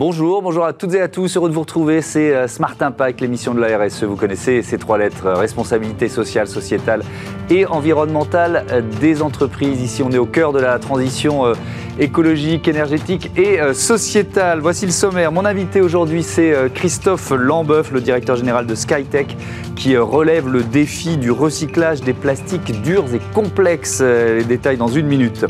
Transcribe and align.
Bonjour, 0.00 0.40
bonjour 0.40 0.64
à 0.64 0.72
toutes 0.72 0.94
et 0.94 1.00
à 1.02 1.08
tous, 1.08 1.36
heureux 1.36 1.50
de 1.50 1.54
vous 1.54 1.60
retrouver, 1.60 2.00
c'est 2.00 2.34
euh, 2.34 2.48
Smart 2.48 2.74
Impact, 2.80 3.20
l'émission 3.20 3.52
de 3.52 3.60
la 3.60 3.76
RSE, 3.76 4.04
vous 4.04 4.16
connaissez 4.16 4.62
ces 4.62 4.78
trois 4.78 4.96
lettres, 4.96 5.26
euh, 5.26 5.34
responsabilité 5.34 6.08
sociale, 6.08 6.48
sociétale 6.48 7.02
et 7.50 7.66
environnementale 7.66 8.64
euh, 8.70 8.80
des 9.02 9.20
entreprises. 9.20 9.82
Ici 9.82 10.02
on 10.02 10.10
est 10.10 10.16
au 10.16 10.24
cœur 10.24 10.54
de 10.54 10.58
la 10.58 10.78
transition 10.78 11.52
écologique, 11.98 12.68
énergétique 12.68 13.30
et 13.36 13.58
sociétale. 13.72 14.60
Voici 14.60 14.86
le 14.86 14.92
sommaire, 14.92 15.32
mon 15.32 15.44
invité 15.44 15.80
aujourd'hui 15.80 16.22
c'est 16.22 16.54
Christophe 16.74 17.30
Lambeuf, 17.30 17.90
le 17.92 18.00
directeur 18.00 18.36
général 18.36 18.66
de 18.66 18.74
Skytech, 18.74 19.36
qui 19.76 19.96
relève 19.96 20.48
le 20.48 20.62
défi 20.62 21.16
du 21.16 21.30
recyclage 21.30 22.00
des 22.00 22.12
plastiques 22.12 22.82
durs 22.82 23.06
et 23.14 23.20
complexes. 23.34 24.00
Les 24.00 24.44
détails 24.44 24.76
dans 24.76 24.88
une 24.88 25.06
minute. 25.06 25.44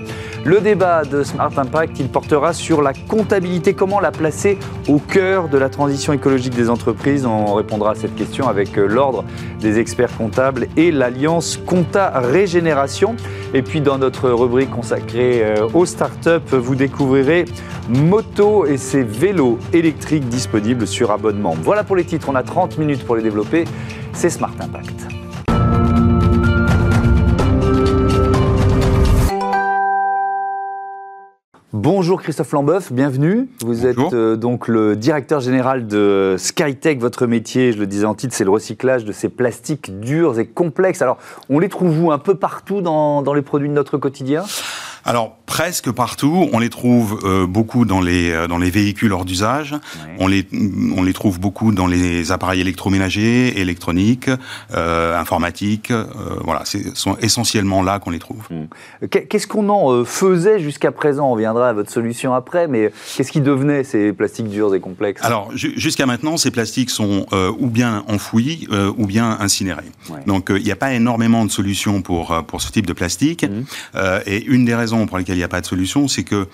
Le 0.45 0.61
débat 0.61 1.05
de 1.05 1.23
Smart 1.23 1.53
Impact, 1.55 1.99
il 2.01 2.09
portera 2.09 2.53
sur 2.55 2.81
la 2.81 2.93
comptabilité, 2.95 3.75
comment 3.75 4.01
la 4.01 4.11
placer 4.11 4.59
au 4.89 4.99
cœur 4.99 5.49
de 5.49 5.59
la 5.59 5.69
transition 5.69 6.13
écologique 6.13 6.55
des 6.55 6.71
entreprises? 6.71 7.27
On 7.27 7.55
répondra 7.55 7.91
à 7.91 7.95
cette 7.95 8.15
question 8.15 8.49
avec 8.49 8.79
euh, 8.79 8.87
l'Ordre 8.87 9.25
des 9.61 9.79
experts 9.79 10.17
comptables 10.17 10.69
et 10.77 10.93
l'Alliance 10.93 11.59
Compta 11.67 12.13
Régénération. 12.21 13.17
Et 13.53 13.63
puis 13.63 13.81
dans 13.81 13.99
notre 13.99 14.31
rubrique 14.31 14.71
consacrée 14.71 15.43
euh, 15.45 15.69
aux 15.75 15.85
startups, 15.85 16.40
vous 16.51 16.75
découvrirez 16.75 17.45
Moto 17.89 18.67
et 18.67 18.77
ses 18.77 19.03
vélos 19.03 19.59
électriques 19.73 20.29
disponibles 20.29 20.87
sur 20.87 21.11
abonnement. 21.11 21.55
Voilà 21.63 21.85
pour 21.85 21.97
les 21.97 22.05
titres, 22.05 22.29
on 22.29 22.35
a 22.35 22.43
30 22.43 22.79
minutes 22.79 23.05
pour 23.05 23.17
les 23.17 23.23
développer. 23.23 23.65
C'est 24.13 24.31
Smart 24.31 24.55
Impact. 24.61 25.09
Bonjour 31.73 32.21
Christophe 32.21 32.53
Lambeuf, 32.53 32.93
bienvenue. 32.93 33.49
Vous 33.65 33.87
êtes 33.87 33.97
euh, 34.13 34.37
donc 34.37 34.69
le 34.69 34.97
directeur 34.97 35.41
général 35.41 35.87
de 35.87 36.35
Skytech. 36.37 37.01
Votre 37.01 37.27
métier, 37.27 37.73
je 37.73 37.79
le 37.79 37.87
disais 37.87 38.05
en 38.05 38.15
titre, 38.15 38.35
c'est 38.35 38.45
le 38.45 38.51
recyclage 38.51 39.07
de 39.07 39.13
ces 39.13 39.31
plastiques 39.31 39.99
durs 39.99 40.39
et 40.39 40.47
complexes. 40.47 41.01
Alors, 41.01 41.17
on 41.49 41.59
les 41.59 41.71
trouve 41.71 42.03
où? 42.03 42.13
Un 42.13 42.19
peu 42.19 42.35
partout 42.35 42.83
dans, 42.83 43.23
dans 43.23 43.33
les 43.33 43.41
produits 43.41 43.69
de 43.69 43.73
notre 43.73 43.97
quotidien? 43.97 44.45
Alors 45.05 45.37
presque 45.51 45.91
partout, 45.91 46.49
on 46.53 46.59
les 46.59 46.69
trouve 46.69 47.21
euh, 47.25 47.47
beaucoup 47.47 47.85
dans 47.85 48.01
les 48.01 48.31
euh, 48.31 48.47
dans 48.47 48.59
les 48.59 48.71
véhicules 48.71 49.13
hors 49.13 49.25
d'usage. 49.25 49.75
On 50.19 50.29
les 50.29 50.47
on 50.97 51.03
les 51.03 51.13
trouve 51.13 51.41
beaucoup 51.41 51.73
dans 51.73 51.87
les 51.87 52.31
appareils 52.31 52.61
électroménagers, 52.61 53.61
électroniques, 53.61 54.31
euh, 54.73 55.19
informatiques. 55.19 55.91
Euh, 55.91 56.05
voilà, 56.45 56.63
c'est 56.65 56.97
sont 56.97 57.17
essentiellement 57.21 57.83
là 57.83 57.99
qu'on 57.99 58.11
les 58.11 58.19
trouve. 58.19 58.47
Hmm. 58.51 59.07
Qu'est-ce 59.09 59.47
qu'on 59.47 59.69
en 59.71 60.05
faisait 60.05 60.61
jusqu'à 60.61 60.93
présent? 60.93 61.33
On 61.33 61.37
viendra 61.37 61.71
à 61.71 61.73
votre 61.73 61.91
solution 61.91 62.33
après, 62.33 62.69
mais 62.69 62.93
qu'est-ce 63.17 63.33
qui 63.33 63.41
devenait 63.41 63.83
ces 63.83 64.13
plastiques 64.13 64.49
durs 64.49 64.75
et 64.75 64.81
complexes? 64.81 65.23
Alors 65.25 65.51
jusqu'à 65.55 66.07
maintenant, 66.07 66.37
ces 66.37 66.51
plastiques 66.51 66.91
sont 66.91 67.27
ou 67.59 67.67
bien 67.67 68.05
enfouis 68.07 68.69
ou 68.97 69.07
bien 69.07 69.37
incinérés. 69.41 69.91
Donc 70.27 70.53
il 70.55 70.63
n'y 70.63 70.73
a 70.73 70.77
pas 70.77 70.93
énormément 70.93 71.45
de 71.45 71.51
solutions 71.51 72.03
pour 72.03 72.45
pour 72.47 72.63
ce 72.63 72.71
type 72.71 72.87
de 72.87 72.93
plastique. 72.93 73.45
Hmm. 73.45 73.65
et 74.27 74.45
une 74.45 74.65
des 74.65 74.75
raisons 74.75 74.90
pour 75.07 75.19
lesquelles 75.19 75.37
il 75.37 75.39
n'y 75.39 75.45
a 75.45 75.49
pas 75.49 75.61
de 75.61 75.67
solution, 75.67 76.09
c'est 76.09 76.25
que 76.25 76.49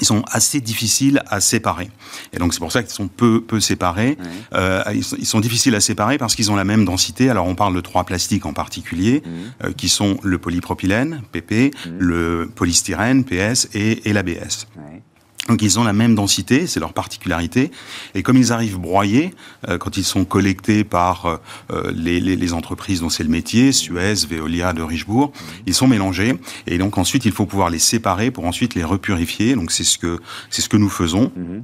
ils 0.00 0.04
sont 0.04 0.24
assez 0.30 0.60
difficiles 0.60 1.22
à 1.28 1.40
séparer. 1.40 1.90
Et 2.32 2.38
donc 2.38 2.52
c'est 2.52 2.58
pour 2.58 2.72
ça 2.72 2.82
qu'ils 2.82 2.92
sont 2.92 3.08
peu, 3.08 3.40
peu 3.40 3.60
séparés. 3.60 4.18
Euh, 4.52 4.82
ils, 4.92 5.04
sont, 5.04 5.40
difficiles 5.40 5.74
à 5.74 5.80
séparer 5.80 6.18
parce 6.18 6.34
qu'ils 6.34 6.50
ont 6.50 6.56
la 6.56 6.64
même 6.64 6.84
densité. 6.84 7.30
Alors 7.30 7.46
on 7.46 7.54
parle 7.54 7.76
de 7.76 7.80
trois 7.80 8.04
plastiques 8.04 8.46
en 8.46 8.52
particulier, 8.52 9.22
euh, 9.62 9.72
qui 9.72 9.88
sont 9.88 10.18
le 10.22 10.38
polypropylène, 10.38 11.22
PP, 11.32 11.72
le 11.98 12.50
polystyrène, 12.54 13.24
PS, 13.24 13.68
et, 13.74 14.08
et 14.08 14.12
l'ABS. 14.12 14.66
Donc 15.48 15.60
ils 15.62 15.78
ont 15.78 15.84
la 15.84 15.92
même 15.92 16.14
densité, 16.14 16.66
c'est 16.66 16.80
leur 16.80 16.92
particularité. 16.92 17.70
Et 18.14 18.22
comme 18.22 18.36
ils 18.36 18.52
arrivent 18.52 18.78
broyés, 18.78 19.34
euh, 19.68 19.78
quand 19.78 19.96
ils 19.96 20.04
sont 20.04 20.24
collectés 20.24 20.84
par 20.84 21.26
euh, 21.26 21.36
euh, 21.70 21.92
les, 21.94 22.20
les, 22.20 22.36
les, 22.36 22.52
entreprises 22.52 23.00
dont 23.00 23.10
c'est 23.10 23.24
le 23.24 23.28
métier, 23.28 23.72
Suez, 23.72 24.14
Veolia, 24.28 24.72
de 24.72 24.82
Richebourg, 24.82 25.32
ils 25.66 25.74
sont 25.74 25.86
mélangés. 25.86 26.34
Et 26.66 26.78
donc 26.78 26.96
ensuite, 26.96 27.24
il 27.24 27.32
faut 27.32 27.46
pouvoir 27.46 27.68
les 27.68 27.78
séparer 27.78 28.30
pour 28.30 28.46
ensuite 28.46 28.74
les 28.74 28.84
repurifier. 28.84 29.54
Donc 29.54 29.70
c'est 29.70 29.84
ce 29.84 29.98
que 29.98 30.18
c'est 30.50 30.62
ce 30.62 30.68
que 30.68 30.76
nous 30.76 30.88
faisons. 30.88 31.30
Mm-hmm. 31.38 31.62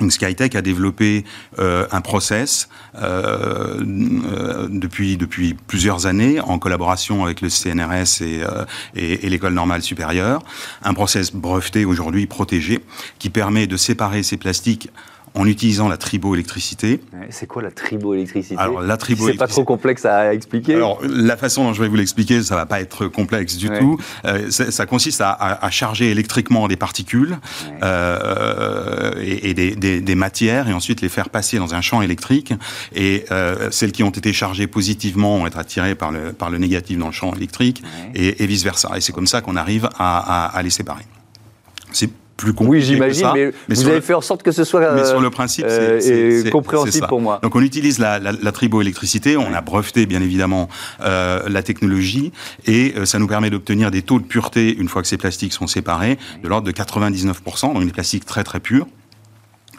Donc 0.00 0.12
Skytech 0.12 0.54
a 0.54 0.62
développé 0.62 1.24
euh, 1.58 1.86
un 1.90 2.00
process 2.00 2.68
euh, 2.96 3.78
euh, 3.80 4.68
depuis 4.70 5.54
plusieurs 5.66 6.06
années 6.06 6.40
en 6.40 6.58
collaboration 6.58 7.24
avec 7.24 7.40
le 7.40 7.48
CNRS 7.48 8.22
et, 8.22 8.42
euh, 8.42 8.64
et, 8.94 9.26
et 9.26 9.30
l'école 9.30 9.54
normale 9.54 9.82
supérieure, 9.82 10.42
un 10.82 10.94
process 10.94 11.32
breveté 11.32 11.84
aujourd'hui 11.84 12.26
protégé 12.26 12.80
qui 13.18 13.30
permet 13.30 13.66
de 13.66 13.76
séparer 13.76 14.22
ces 14.22 14.36
plastiques 14.36 14.90
en 15.34 15.46
utilisant 15.46 15.88
la 15.88 15.96
triboélectricité. 15.96 17.00
C'est 17.30 17.46
quoi 17.46 17.62
la 17.62 17.70
triboélectricité 17.70 18.56
Alors 18.58 18.80
la 18.80 18.96
C'est 18.98 19.34
pas 19.34 19.46
trop 19.46 19.64
complexe 19.64 20.04
à 20.04 20.34
expliquer. 20.34 20.74
Alors 20.74 21.00
la 21.02 21.36
façon 21.36 21.64
dont 21.64 21.72
je 21.72 21.82
vais 21.82 21.88
vous 21.88 21.96
l'expliquer, 21.96 22.42
ça 22.42 22.56
va 22.56 22.66
pas 22.66 22.80
être 22.80 23.06
complexe 23.06 23.56
du 23.56 23.68
tout. 23.70 23.98
Euh, 24.24 24.50
ça 24.50 24.86
consiste 24.86 25.20
à, 25.20 25.30
à, 25.32 25.70
charger 25.70 26.10
électriquement 26.10 26.68
des 26.68 26.76
particules 26.76 27.38
euh, 27.82 29.12
et, 29.20 29.50
et 29.50 29.54
des, 29.54 29.76
des, 29.76 30.00
des, 30.00 30.14
matières 30.14 30.68
et 30.68 30.72
ensuite 30.72 31.00
les 31.00 31.08
faire 31.08 31.28
passer 31.30 31.58
dans 31.58 31.74
un 31.74 31.80
champ 31.80 32.02
électrique. 32.02 32.52
Et 32.94 33.24
euh, 33.30 33.70
celles 33.70 33.92
qui 33.92 34.02
ont 34.02 34.10
été 34.10 34.32
chargées 34.32 34.66
positivement 34.66 35.38
vont 35.38 35.46
être 35.46 35.58
attirées 35.58 35.94
par 35.94 36.10
le, 36.10 36.32
par 36.32 36.50
le 36.50 36.58
négatif 36.58 36.98
dans 36.98 37.06
le 37.06 37.12
champ 37.12 37.34
électrique 37.34 37.82
et, 38.14 38.42
et 38.42 38.46
vice 38.46 38.64
versa. 38.64 38.90
Et 38.96 39.00
c'est 39.00 39.12
comme 39.12 39.26
ça 39.26 39.40
qu'on 39.40 39.56
arrive 39.56 39.88
à, 39.98 40.46
à, 40.46 40.56
à 40.56 40.62
les 40.62 40.70
séparer. 40.70 41.04
C'est 41.92 42.10
plus 42.38 42.54
compliqué. 42.54 42.78
Oui, 42.78 42.82
j'imagine, 42.82 43.28
mais, 43.34 43.52
vous 43.68 43.88
avez 43.88 44.00
fait 44.00 44.14
en 44.14 44.22
sorte 44.22 44.42
que 44.42 44.52
ce 44.52 44.64
soit 44.64 44.94
mais 44.94 45.04
sur 45.04 45.20
le 45.20 45.28
principe, 45.28 45.66
euh, 45.68 46.00
c'est 46.00 46.50
compréhensible 46.50 47.06
pour 47.06 47.20
moi. 47.20 47.40
Donc 47.42 47.54
on 47.54 47.60
utilise 47.60 47.98
la, 47.98 48.18
la, 48.18 48.32
la 48.32 48.52
triboélectricité, 48.52 49.36
on 49.36 49.52
a 49.52 49.60
breveté 49.60 50.06
bien 50.06 50.22
évidemment 50.22 50.68
euh, 51.00 51.42
la 51.48 51.62
technologie 51.62 52.32
et 52.66 52.94
euh, 52.96 53.04
ça 53.04 53.18
nous 53.18 53.26
permet 53.26 53.50
d'obtenir 53.50 53.90
des 53.90 54.02
taux 54.02 54.20
de 54.20 54.24
pureté 54.24 54.74
une 54.74 54.88
fois 54.88 55.02
que 55.02 55.08
ces 55.08 55.18
plastiques 55.18 55.52
sont 55.52 55.66
séparés 55.66 56.16
de 56.42 56.48
l'ordre 56.48 56.66
de 56.66 56.72
99%, 56.72 57.74
donc 57.74 57.84
des 57.84 57.92
plastiques 57.92 58.24
très 58.24 58.44
très 58.44 58.60
purs. 58.60 58.86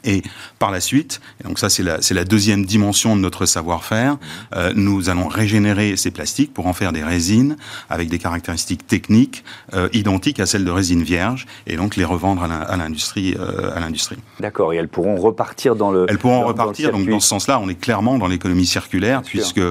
Et 0.04 0.22
par 0.60 0.72
la 0.72 0.80
suite, 0.80 1.22
et 1.44 1.48
donc 1.48 1.60
ça 1.60 1.70
c'est 1.70 1.84
la, 1.84 2.00
la, 2.10 2.24
deuxième 2.24 2.66
dimension 2.66 3.16
de 3.16 3.22
notre 3.22 3.46
savoir-faire, 3.46 4.18
euh, 4.56 4.72
nous 4.76 5.10
allons 5.10 5.28
régénérer 5.28 5.96
ces 5.98 6.12
plastiques 6.12 6.54
pour 6.54 6.68
en 6.68 6.74
faire 6.74 6.92
des 6.92 7.04
résines 7.04 7.58
avec 7.90 8.10
des 8.10 8.20
caractéristiques 8.20 8.88
techniques 8.88 9.44
euh, 9.74 9.90
identiques 9.94 10.40
à 10.40 10.46
celles 10.46 10.66
de 10.66 10.72
résine 10.72 11.04
vierge 11.04 11.46
et 11.68 11.76
donc 11.76 11.96
les 11.96 12.06
revendre 12.06 12.44
à 12.44 12.78
l'industrie. 12.78 13.36
Euh, 13.40 13.76
à 13.76 13.80
l'industrie. 13.80 14.18
D'accord, 14.40 14.74
et 14.74 14.78
elles 14.78 14.88
pourront 14.88 15.16
repartir 15.16 15.76
dans 15.76 15.92
le. 15.92 16.06
Elles 16.10 16.18
pourront 16.18 16.46
repartir, 16.46 16.92
donc 16.92 17.08
dans 17.08 17.20
ce 17.20 17.28
sens-là, 17.28 17.60
on 17.60 17.70
est 17.70 17.80
clairement 17.80 18.18
dans 18.18 18.28
l'économie 18.28 18.66
circulaire 18.66 19.22
puisque 19.22 19.62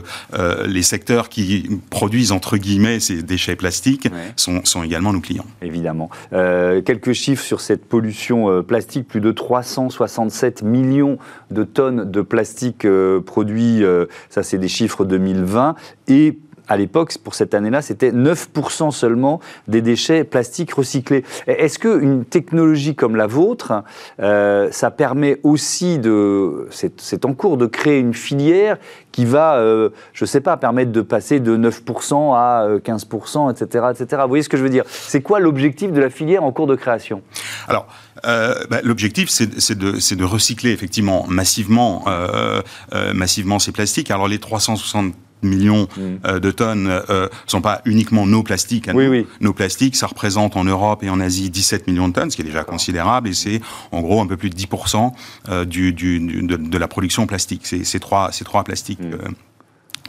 les 0.67 0.83
secteurs 0.83 1.29
qui 1.29 1.81
produisent 1.91 2.33
entre 2.33 2.57
guillemets 2.57 3.01
ces 3.01 3.23
déchets 3.23 3.57
plastiques 3.57 4.05
ouais. 4.05 4.33
sont, 4.37 4.65
sont, 4.65 4.83
également 4.83 5.13
nos 5.13 5.21
clients. 5.21 5.47
Évidemment. 5.63 6.11
Quelques 6.31 7.13
chiffres 7.13 7.45
sur 7.45 7.61
cette 7.61 7.85
pollution 7.87 8.63
plastique, 8.63 9.09
plus 9.09 9.21
de 9.21 9.33
360 9.33 10.18
67 10.19 10.63
millions 10.63 11.19
de 11.51 11.63
tonnes 11.63 12.11
de 12.11 12.21
plastique 12.23 12.85
euh, 12.85 13.21
produits, 13.21 13.85
euh, 13.85 14.07
ça 14.31 14.43
c'est 14.43 14.59
des 14.59 14.69
chiffres 14.69 15.05
2020, 15.05 15.77
et 16.09 16.39
à 16.69 16.77
l'époque, 16.77 17.17
pour 17.25 17.35
cette 17.35 17.55
année-là, 17.55 17.81
c'était 17.81 18.11
9% 18.11 18.91
seulement 18.91 19.41
des 19.69 19.81
déchets 19.81 20.25
plastiques 20.25 20.75
recyclés. 20.75 21.25
Est-ce 21.47 21.79
qu'une 21.79 22.25
technologie 22.27 22.95
comme 22.95 23.17
la 23.17 23.27
vôtre, 23.27 23.85
euh, 24.21 24.69
ça 24.71 24.91
permet 24.91 25.41
aussi 25.43 25.99
de, 25.99 26.69
c'est 26.71 27.25
en 27.25 27.33
cours 27.33 27.57
de 27.57 27.67
créer 27.67 27.99
une 27.99 28.13
filière 28.13 28.77
qui 29.13 29.25
va, 29.25 29.57
euh, 29.57 29.89
je 30.13 30.25
ne 30.25 30.27
sais 30.27 30.43
pas, 30.43 30.57
permettre 30.59 30.93
de 30.93 31.01
passer 31.01 31.41
de 31.41 31.57
9% 31.57 32.35
à 32.35 32.69
15%, 32.85 33.51
etc., 33.51 33.87
etc. 33.91 34.23
Vous 34.23 34.29
voyez 34.29 34.43
ce 34.43 34.51
que 34.51 34.59
je 34.59 34.63
veux 34.63 34.69
dire? 34.69 34.85
C'est 34.87 35.23
quoi 35.23 35.41
l'objectif 35.41 35.91
de 35.91 36.01
la 36.01 36.11
filière 36.11 36.45
en 36.45 36.53
cours 36.53 36.67
de 36.67 36.77
création? 36.77 37.23
Alors, 37.67 37.87
euh, 38.27 38.55
bah, 38.71 38.81
l'objectif, 38.83 39.29
c'est 39.29 39.47
de, 39.79 40.15
de, 40.15 40.25
recycler 40.25 40.71
effectivement 40.71 41.27
massivement, 41.29 42.05
euh, 42.07 42.63
euh, 42.95 43.15
massivement 43.15 43.59
ces 43.59 43.73
plastiques. 43.73 44.11
Alors 44.11 44.29
les 44.29 44.39
360 44.39 45.15
millions 45.43 45.89
mm. 45.97 46.01
euh, 46.27 46.41
de 46.41 46.51
tonnes 46.51 46.89
euh, 46.89 47.29
sont 47.47 47.61
pas 47.61 47.83
uniquement 47.85 48.27
nos 48.27 48.43
plastiques. 48.43 48.89
Hein. 48.89 48.95
Oui, 48.95 49.07
oui. 49.07 49.27
Nos 49.41 49.53
plastiques, 49.53 49.97
ça 49.97 50.07
représente 50.07 50.57
en 50.57 50.65
Europe 50.65 51.03
et 51.03 51.11
en 51.11 51.21
Asie 51.21 51.51
17 51.51 51.87
millions 51.87 52.09
de 52.09 52.15
tonnes, 52.15 52.31
ce 52.31 52.37
qui 52.37 52.43
est 52.43 52.47
déjà 52.47 52.65
considérable, 52.65 53.29
et 53.29 53.35
c'est 53.35 53.61
en 53.93 54.01
gros 54.01 54.21
un 54.21 54.27
peu 54.27 54.37
plus 54.37 54.51
de 54.51 54.57
10% 54.57 55.13
euh, 55.49 55.65
du, 55.65 55.93
du, 55.93 56.21
de, 56.21 56.57
de, 56.57 56.79
la 56.79 56.89
production 56.89 57.27
plastique. 57.27 57.67
C'est 57.67 58.01
trois, 58.01 58.31
trois 58.45 58.65
plastiques. 58.65 59.01
Mm. 59.01 59.35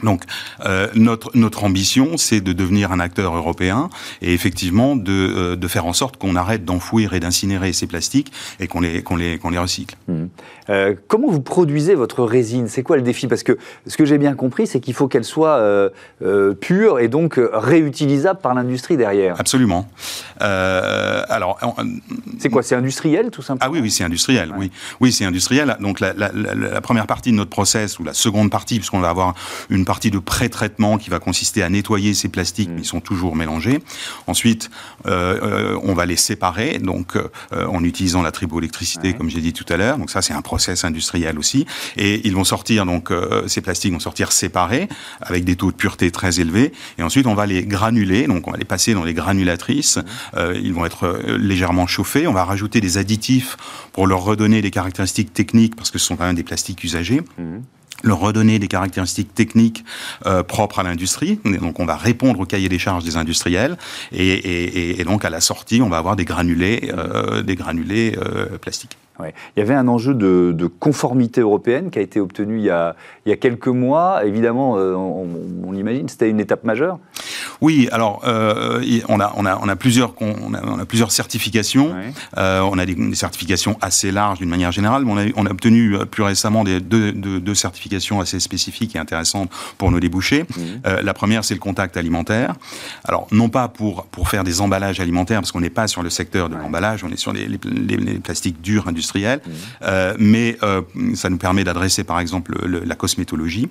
Donc 0.02 0.22
euh, 0.64 0.88
notre 0.94 1.30
notre 1.34 1.64
ambition, 1.64 2.16
c'est 2.16 2.40
de 2.40 2.52
devenir 2.52 2.92
un 2.92 3.00
acteur 3.00 3.34
européen 3.36 3.88
et 4.22 4.32
effectivement 4.32 4.96
de, 4.96 5.12
euh, 5.12 5.56
de 5.56 5.68
faire 5.68 5.86
en 5.86 5.92
sorte 5.92 6.16
qu'on 6.16 6.36
arrête 6.36 6.64
d'enfouir 6.64 7.14
et 7.14 7.20
d'incinérer 7.20 7.72
ces 7.72 7.86
plastiques 7.86 8.32
et 8.58 8.66
qu'on 8.66 8.80
les 8.80 9.02
qu'on 9.02 9.16
les 9.16 9.38
qu'on 9.38 9.50
les 9.50 9.58
recycle. 9.58 9.96
Mmh. 10.08 10.24
Euh, 10.70 10.94
comment 11.08 11.30
vous 11.30 11.40
produisez 11.40 11.94
votre 11.94 12.24
résine? 12.24 12.68
C'est 12.68 12.82
quoi 12.82 12.96
le 12.96 13.02
défi? 13.02 13.26
Parce 13.26 13.42
que 13.42 13.58
ce 13.86 13.96
que 13.96 14.04
j'ai 14.04 14.18
bien 14.18 14.34
compris, 14.34 14.66
c'est 14.66 14.80
qu'il 14.80 14.94
faut 14.94 15.08
qu'elle 15.08 15.24
soit 15.24 15.60
pure 16.60 17.00
et 17.00 17.08
donc 17.08 17.40
réutilisable 17.52 18.40
par 18.40 18.54
l'industrie 18.54 18.96
derrière. 18.96 19.36
Absolument. 19.38 19.88
alors, 20.38 21.58
c'est 22.38 22.50
quoi? 22.50 22.62
C'est 22.62 22.74
industriel 22.74 23.30
tout 23.30 23.42
simplement? 23.42 23.70
Ah 23.70 23.72
oui, 23.72 23.80
oui, 23.80 23.90
c'est 23.90 24.04
industriel. 24.04 24.52
Oui, 24.56 24.70
oui, 25.00 25.12
c'est 25.12 25.24
industriel. 25.24 25.76
Donc 25.80 26.00
la, 26.00 26.12
la, 26.14 26.30
la, 26.32 26.80
première 26.80 27.06
partie 27.06 27.30
de 27.30 27.36
notre 27.36 27.50
process 27.50 27.98
ou 27.98 28.04
la 28.04 28.14
seconde 28.14 28.50
partie, 28.50 28.76
puisqu'on 28.76 29.00
va 29.00 29.10
avoir 29.10 29.34
une 29.68 29.84
partie 29.92 30.10
de 30.10 30.20
pré-traitement 30.32 30.98
qui 30.98 31.10
va 31.10 31.18
consister 31.18 31.62
à 31.62 31.68
nettoyer 31.68 32.14
ces 32.14 32.28
plastiques, 32.28 32.70
mmh. 32.70 32.74
mais 32.74 32.82
ils 32.82 32.92
sont 32.96 33.04
toujours 33.10 33.34
mélangés. 33.42 33.78
Ensuite, 34.26 34.70
on 35.04 35.94
va 36.00 36.04
les 36.06 36.20
séparer, 36.28 36.78
donc 36.78 37.18
en 37.52 37.82
utilisant 37.84 38.22
la 38.22 38.32
triboélectricité, 38.32 39.14
comme 39.14 39.30
j'ai 39.30 39.40
dit 39.40 39.52
tout 39.52 39.68
à 39.68 39.76
l'heure. 39.76 39.98
Donc 39.98 40.10
ça, 40.10 40.22
c'est 40.22 40.34
un 40.34 40.42
process 40.42 40.84
industriel 40.84 41.38
aussi. 41.38 41.66
Et 41.96 42.26
ils 42.26 42.34
vont 42.34 42.44
sortir, 42.44 42.86
donc 42.86 43.10
euh, 43.10 43.46
ces 43.48 43.60
plastiques 43.60 43.92
vont 43.92 44.00
sortir 44.00 44.32
séparés, 44.32 44.88
avec 45.20 45.44
des 45.44 45.56
taux 45.56 45.70
de 45.70 45.76
pureté 45.76 46.10
très 46.10 46.40
élevés. 46.40 46.72
Et 46.98 47.02
ensuite, 47.02 47.26
on 47.26 47.34
va 47.34 47.46
les 47.46 47.64
granuler, 47.64 48.26
donc 48.26 48.46
on 48.48 48.52
va 48.52 48.58
les 48.58 48.64
passer 48.64 48.94
dans 48.94 49.04
les 49.04 49.14
granulatrices. 49.14 49.98
Euh, 50.36 50.58
ils 50.62 50.72
vont 50.72 50.86
être 50.86 51.04
euh, 51.04 51.38
légèrement 51.38 51.86
chauffés. 51.86 52.26
On 52.26 52.32
va 52.32 52.44
rajouter 52.44 52.80
des 52.80 52.98
additifs 52.98 53.56
pour 53.92 54.06
leur 54.06 54.22
redonner 54.22 54.62
des 54.62 54.70
caractéristiques 54.70 55.32
techniques, 55.32 55.76
parce 55.76 55.90
que 55.90 55.98
ce 55.98 56.06
sont 56.06 56.16
quand 56.16 56.26
même 56.26 56.36
des 56.36 56.44
plastiques 56.44 56.82
usagés. 56.84 57.22
Mmh 57.38 57.58
leur 58.02 58.20
redonner 58.20 58.58
des 58.58 58.68
caractéristiques 58.68 59.34
techniques 59.34 59.84
euh, 60.26 60.42
propres 60.42 60.78
à 60.78 60.82
l'industrie. 60.82 61.38
Donc 61.44 61.80
on 61.80 61.86
va 61.86 61.96
répondre 61.96 62.40
au 62.40 62.46
cahier 62.46 62.68
des 62.68 62.78
charges 62.78 63.04
des 63.04 63.16
industriels 63.16 63.76
et, 64.12 65.02
donc 65.04 65.24
à 65.24 65.30
la 65.30 65.40
sortie 65.40 65.82
on 65.82 65.88
va 65.88 65.98
avoir 65.98 66.16
des 66.16 66.24
granulés, 66.24 66.92
euh, 66.96 67.42
des 67.42 67.56
granulés 67.56 68.16
euh, 68.18 68.58
plastiques. 68.58 68.96
Il 69.28 69.60
y 69.60 69.62
avait 69.62 69.74
un 69.74 69.88
enjeu 69.88 70.14
de, 70.14 70.70
conformité 70.78 71.40
européenne 71.40 71.90
qui 71.90 71.98
a 71.98 72.02
été 72.02 72.20
obtenu 72.20 72.58
il 72.58 72.64
y 72.64 72.70
a, 72.70 72.96
il 73.26 73.30
y 73.30 73.32
a 73.32 73.36
quelques 73.36 73.68
mois. 73.68 74.24
Évidemment, 74.24 74.76
euh, 74.76 74.94
on, 74.94 75.74
imagine, 75.74 76.08
c'était 76.08 76.30
une 76.30 76.40
étape 76.40 76.64
majeure. 76.64 76.98
Oui, 77.60 77.88
alors 77.92 78.22
euh, 78.26 78.82
on, 79.08 79.20
a, 79.20 79.32
on, 79.36 79.46
a, 79.46 79.58
on, 79.62 79.68
a 79.68 79.76
plusieurs, 79.76 80.14
on, 80.20 80.54
a, 80.54 80.84
plusieurs 80.86 81.12
certifications. 81.12 81.94
Euh, 82.38 82.60
on 82.60 82.78
a 82.78 82.86
des, 82.86 83.14
certifications 83.14 83.76
assez 83.80 84.10
larges 84.10 84.38
d'une 84.38 84.48
manière 84.48 84.72
générale, 84.72 85.04
mais 85.04 85.12
on 85.12 85.18
a, 85.18 85.24
on 85.36 85.50
obtenu 85.50 85.96
plus 86.10 86.22
récemment 86.22 86.64
des, 86.64 86.80
deux, 86.80 87.12
deux, 87.12 87.54
certifications 87.54 88.20
assez 88.20 88.40
spécifiques 88.40 88.96
et 88.96 88.98
intéressantes 88.98 89.50
pour 89.78 89.90
nos 89.90 90.00
débouchés. 90.00 90.44
Mhm. 90.56 91.02
la 91.02 91.14
première, 91.14 91.44
c'est 91.44 91.54
le 91.54 91.60
contact 91.60 91.96
alimentaire. 91.96 92.54
Alors, 93.04 93.26
non 93.32 93.48
pas 93.48 93.68
pour, 93.68 94.06
pour 94.06 94.28
faire 94.28 94.44
des 94.44 94.60
emballages 94.60 95.00
alimentaires, 95.00 95.40
parce 95.40 95.52
qu'on 95.52 95.60
n'est 95.60 95.70
pas 95.70 95.88
sur 95.88 96.02
le 96.02 96.10
secteur 96.10 96.48
de 96.48 96.56
l'emballage, 96.56 97.04
on 97.04 97.10
est 97.10 97.16
sur 97.16 97.32
les, 97.32 97.46
les, 97.46 97.96
les 97.96 98.18
plastiques 98.18 98.60
durs 98.60 98.88
industriels 98.88 99.09
Mmh. 99.18 99.50
Euh, 99.82 100.14
mais 100.18 100.56
euh, 100.62 100.82
ça 101.14 101.30
nous 101.30 101.38
permet 101.38 101.64
d'adresser 101.64 102.04
par 102.04 102.20
exemple 102.20 102.54
la 102.66 102.94
cosmétologie. 102.94 103.68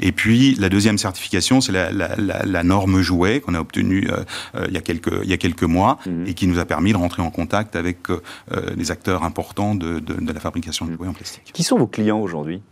Et 0.00 0.12
puis 0.12 0.54
la 0.56 0.68
deuxième 0.68 0.98
certification, 0.98 1.60
c'est 1.60 1.72
la, 1.72 2.62
norme 2.62 3.00
jouet 3.00 3.40
qu'on 3.40 3.54
a 3.54 3.60
obtenue 3.60 4.08
euh, 4.10 4.66
il, 4.68 4.74
y 4.74 4.76
a 4.76 4.80
quelques, 4.80 5.12
il 5.22 5.30
y 5.30 5.32
a 5.32 5.36
quelques 5.36 5.62
mois 5.62 5.98
mmh. 6.06 6.26
et 6.26 6.34
qui 6.34 6.46
nous 6.46 6.58
a 6.58 6.64
permis 6.64 6.92
de 6.92 6.96
rentrer 6.96 7.22
en 7.22 7.30
contact 7.30 7.76
avec 7.76 7.98
des 8.76 8.90
acteurs 8.90 9.24
importants 9.24 9.74
de, 9.74 9.98
de 10.00 10.32
la 10.32 10.40
fabrication 10.40 10.86
de 10.86 10.92
jouets 10.92 11.08
en 11.08 11.12
plastique. 11.12 11.50
Qui 11.52 11.62
sont 11.62 11.78
vos 11.78 11.86
clients 11.86 12.20
aujourd'hui? 12.20 12.62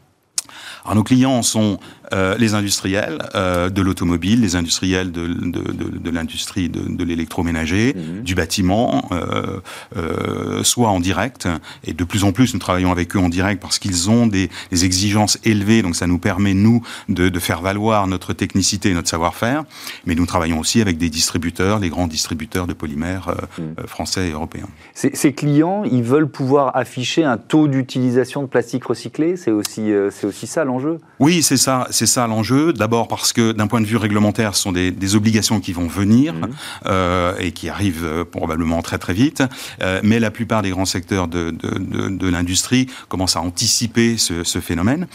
Alors 0.84 0.94
nos 0.94 1.02
clients 1.02 1.42
sont 1.42 1.78
euh, 2.12 2.36
les 2.38 2.54
industriels 2.54 3.18
euh, 3.34 3.68
de 3.68 3.82
l'automobile, 3.82 4.40
les 4.40 4.54
industriels 4.54 5.10
de, 5.10 5.26
de, 5.26 5.72
de, 5.72 5.98
de 5.98 6.10
l'industrie 6.10 6.68
de, 6.68 7.04
l'électroménager, 7.04 7.94
mhm. 7.94 8.22
du 8.22 8.34
bâtiment, 8.34 9.08
euh, 9.12 10.62
soit 10.62 10.88
en 10.88 11.00
direct, 11.00 11.48
et 11.84 11.92
de 11.92 12.04
plus 12.04 12.24
en 12.24 12.32
plus 12.32 12.54
nous 12.54 12.60
travaillons 12.60 12.92
avec 12.92 13.16
eux 13.16 13.18
en 13.18 13.28
direct 13.28 13.60
parce 13.60 13.78
qu'ils 13.78 14.10
ont 14.10 14.26
des, 14.26 14.50
des, 14.70 14.84
exigences 14.84 15.38
élevées, 15.44 15.82
donc 15.82 15.96
ça 15.96 16.06
nous 16.06 16.18
permet, 16.18 16.54
nous, 16.54 16.82
de, 17.08 17.38
faire 17.38 17.60
valoir 17.60 18.06
notre 18.06 18.32
technicité 18.32 18.90
et 18.90 18.94
notre 18.94 19.08
savoir-faire, 19.08 19.64
mais 20.06 20.14
nous 20.14 20.26
travaillons 20.26 20.58
aussi 20.58 20.80
avec 20.80 20.98
des 20.98 21.10
distributeurs, 21.10 21.78
les 21.78 21.88
grands 21.88 22.06
distributeurs 22.06 22.66
de 22.66 22.72
polymères 22.72 23.34
mhm. 23.58 23.86
français 23.86 24.28
et 24.28 24.32
européens. 24.32 24.68
Ces, 24.94 25.10
ces, 25.14 25.32
clients, 25.32 25.84
ils 25.84 26.02
veulent 26.02 26.28
pouvoir 26.28 26.76
afficher 26.76 27.24
un 27.24 27.36
taux 27.36 27.68
d'utilisation 27.68 28.42
de 28.42 28.48
plastique 28.48 28.84
recyclé, 28.84 29.36
c'est 29.36 29.50
aussi, 29.50 29.90
c'est 30.10 30.26
aussi 30.26 30.46
ça 30.46 30.64
l'enjeu? 30.64 30.98
Oui, 31.18 31.42
c'est 31.42 31.56
ça, 31.56 31.86
c'est 31.96 32.06
ça 32.06 32.26
l'enjeu. 32.26 32.74
D'abord 32.74 33.08
parce 33.08 33.32
que 33.32 33.52
d'un 33.52 33.66
point 33.66 33.80
de 33.80 33.86
vue 33.86 33.96
réglementaire, 33.96 34.54
ce 34.54 34.62
sont 34.62 34.72
des, 34.72 34.90
des 34.90 35.16
obligations 35.16 35.60
qui 35.60 35.72
vont 35.72 35.86
venir 35.86 36.34
mhm. 36.34 36.50
euh, 36.86 37.34
et 37.38 37.52
qui 37.52 37.70
arrivent 37.70 38.04
euh, 38.04 38.24
probablement 38.24 38.82
très 38.82 38.98
très 38.98 39.14
vite. 39.14 39.42
Euh, 39.82 40.00
mais 40.04 40.20
la 40.20 40.30
plupart 40.30 40.60
des 40.60 40.70
grands 40.70 40.84
secteurs 40.84 41.26
de, 41.26 41.50
de, 41.50 41.78
de, 41.78 42.08
de 42.08 42.28
l'industrie 42.28 42.86
commencent 43.08 43.36
à 43.36 43.40
anticiper 43.40 44.18
ce, 44.18 44.44
ce 44.44 44.60
phénomène. 44.60 45.06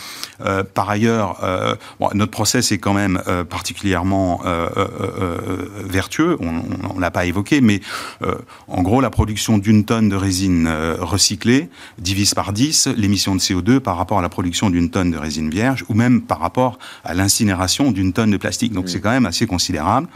Euh, 0.44 0.64
par 0.64 0.90
ailleurs, 0.90 1.40
bon, 2.00 2.10
notre 2.16 2.32
process 2.32 2.72
est 2.72 2.80
quand 2.80 2.94
même 2.94 3.22
particulièrement 3.50 4.42
vertueux. 5.86 6.38
On, 6.40 6.96
ne 6.96 7.02
l'a 7.02 7.12
pas 7.12 7.26
évoqué, 7.26 7.62
mais 7.62 7.82
en 8.68 8.82
gros, 8.82 9.02
la 9.02 9.10
production 9.10 9.58
d'une 9.58 9.86
tonne 9.86 10.10
de 10.10 10.16
résine 10.16 10.70
recyclée 11.00 11.70
divise 12.00 12.34
par 12.34 12.54
10 12.54 12.90
l'émission 12.98 13.36
de 13.36 13.40
CO2 13.40 13.80
par 13.80 13.98
rapport 13.98 14.20
à 14.20 14.22
la 14.22 14.30
production 14.30 14.70
d'une 14.70 14.90
tonne 14.90 15.12
de 15.12 15.18
résine 15.18 15.50
vierge, 15.50 15.86
ou 15.90 15.94
même 15.94 16.22
par 16.22 16.40
rapport 16.40 16.71
à 17.04 17.14
l'incinération 17.14 17.92
d'une 17.92 18.14
tonne 18.14 18.32
de 18.32 18.38
plastique. 18.38 18.74
Donc 18.74 18.86
mm. 18.86 18.88
c'est 18.88 19.02
quand 19.02 19.12
même 19.12 19.26
assez 19.26 19.48
considérable. 19.48 20.08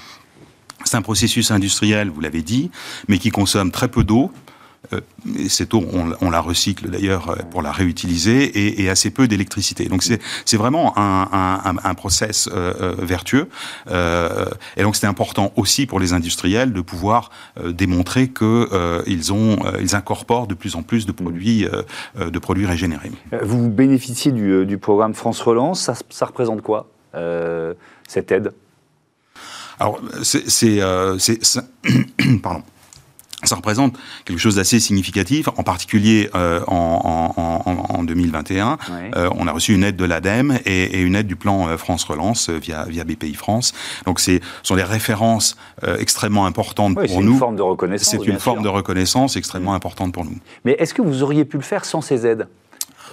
C'est 0.84 0.98
un 0.98 1.02
processus 1.02 1.52
industriel, 1.52 2.10
vous 2.10 2.22
l'avez 2.22 2.44
dit, 2.44 2.70
mais 3.08 3.18
qui 3.18 3.32
consomme 3.32 3.72
très 3.72 3.88
peu 3.88 4.04
d'eau, 4.04 4.32
cette 5.48 5.74
eau, 5.74 5.84
on, 6.22 6.30
la 6.30 6.42
recycle 6.42 6.90
d'ailleurs 6.90 7.30
euh, 7.30 7.36
pour 7.50 7.62
la 7.62 7.72
réutiliser 7.72 8.82
et, 8.82 8.90
assez 8.90 9.10
peu 9.10 9.28
d'électricité. 9.28 9.86
Donc 9.86 10.04
c'est 10.04 10.58
vraiment 10.58 10.94
un, 10.98 11.94
process 11.96 12.50
euh, 12.54 12.96
vertueux. 13.00 13.48
et 13.88 14.84
donc 14.84 14.96
c'est 14.96 15.08
important 15.08 15.52
aussi 15.56 15.86
pour 15.86 16.00
les 16.00 16.14
industriels 16.14 16.74
de 16.74 16.82
pouvoir 16.82 17.30
démontrer 17.64 18.28
que 18.28 19.04
ils 19.08 19.34
ont, 19.34 19.58
ils 19.80 19.96
incorporent 19.96 20.48
de 20.48 20.54
plus 20.54 20.76
en 20.76 20.84
plus 20.84 21.06
de 21.06 21.12
produits, 21.12 21.68
de 22.18 22.40
produits 22.40 22.66
régénérés. 22.66 23.12
Vous 23.42 23.70
bénéficiez 23.70 24.32
du, 24.32 24.78
programme 24.78 25.14
France 25.14 25.42
Relance. 25.42 25.82
Ça, 25.82 25.94
ça 26.10 26.26
représente 26.26 26.62
quoi 26.62 26.88
cette 28.08 28.32
aide? 28.32 28.52
Alors 29.80 30.00
c'est 30.24 30.80
pardon 32.44 32.64
ça 33.48 33.56
représente 33.56 33.98
quelque 34.26 34.40
chose 34.40 34.56
d'assez 34.56 34.80
significatif, 34.80 35.48
en 35.58 35.64
particulier 35.64 36.30
euh, 36.36 36.62
en, 36.68 37.34
en, 37.36 37.98
en, 38.00 38.04
2021. 38.04 38.78
Euh, 39.16 39.30
on 39.36 39.48
a 39.48 39.52
reçu 39.52 39.74
une 39.74 39.84
aide 39.84 39.96
de 39.96 40.06
l'ADEME 40.06 40.60
et, 40.66 40.84
et, 40.84 41.02
une 41.02 41.16
aide 41.16 41.28
du 41.28 41.36
plan 41.36 41.68
euh, 41.68 41.78
France 41.78 42.04
Relance 42.04 42.50
via, 42.50 42.86
via 42.86 43.04
BPI 43.04 43.34
France. 43.34 43.74
Donc 44.06 44.20
ce 44.20 44.40
sont 44.64 44.76
des 44.76 44.84
références 44.84 45.58
euh, 45.84 45.98
extrêmement 45.98 46.46
importantes 46.46 46.96
pour 46.96 47.04
nous. 47.04 47.08
C'est 47.08 47.34
une 47.34 47.40
forme 47.40 47.56
de 47.56 47.62
reconnaissance. 47.62 48.10
C'est 48.10 48.28
une 48.28 48.40
forme 48.40 48.64
de 48.64 48.70
reconnaissance 48.70 49.36
extrêmement 49.36 49.74
importante 49.74 50.14
pour 50.14 50.26
nous. 50.26 50.38
Mais 50.64 50.74
est-ce 50.80 50.94
que 50.94 51.02
vous 51.02 51.24
auriez 51.24 51.46
pu 51.46 51.58
le 51.58 51.64
faire 51.64 51.86
sans 51.86 52.02
ces 52.02 52.26
aides? 52.26 52.48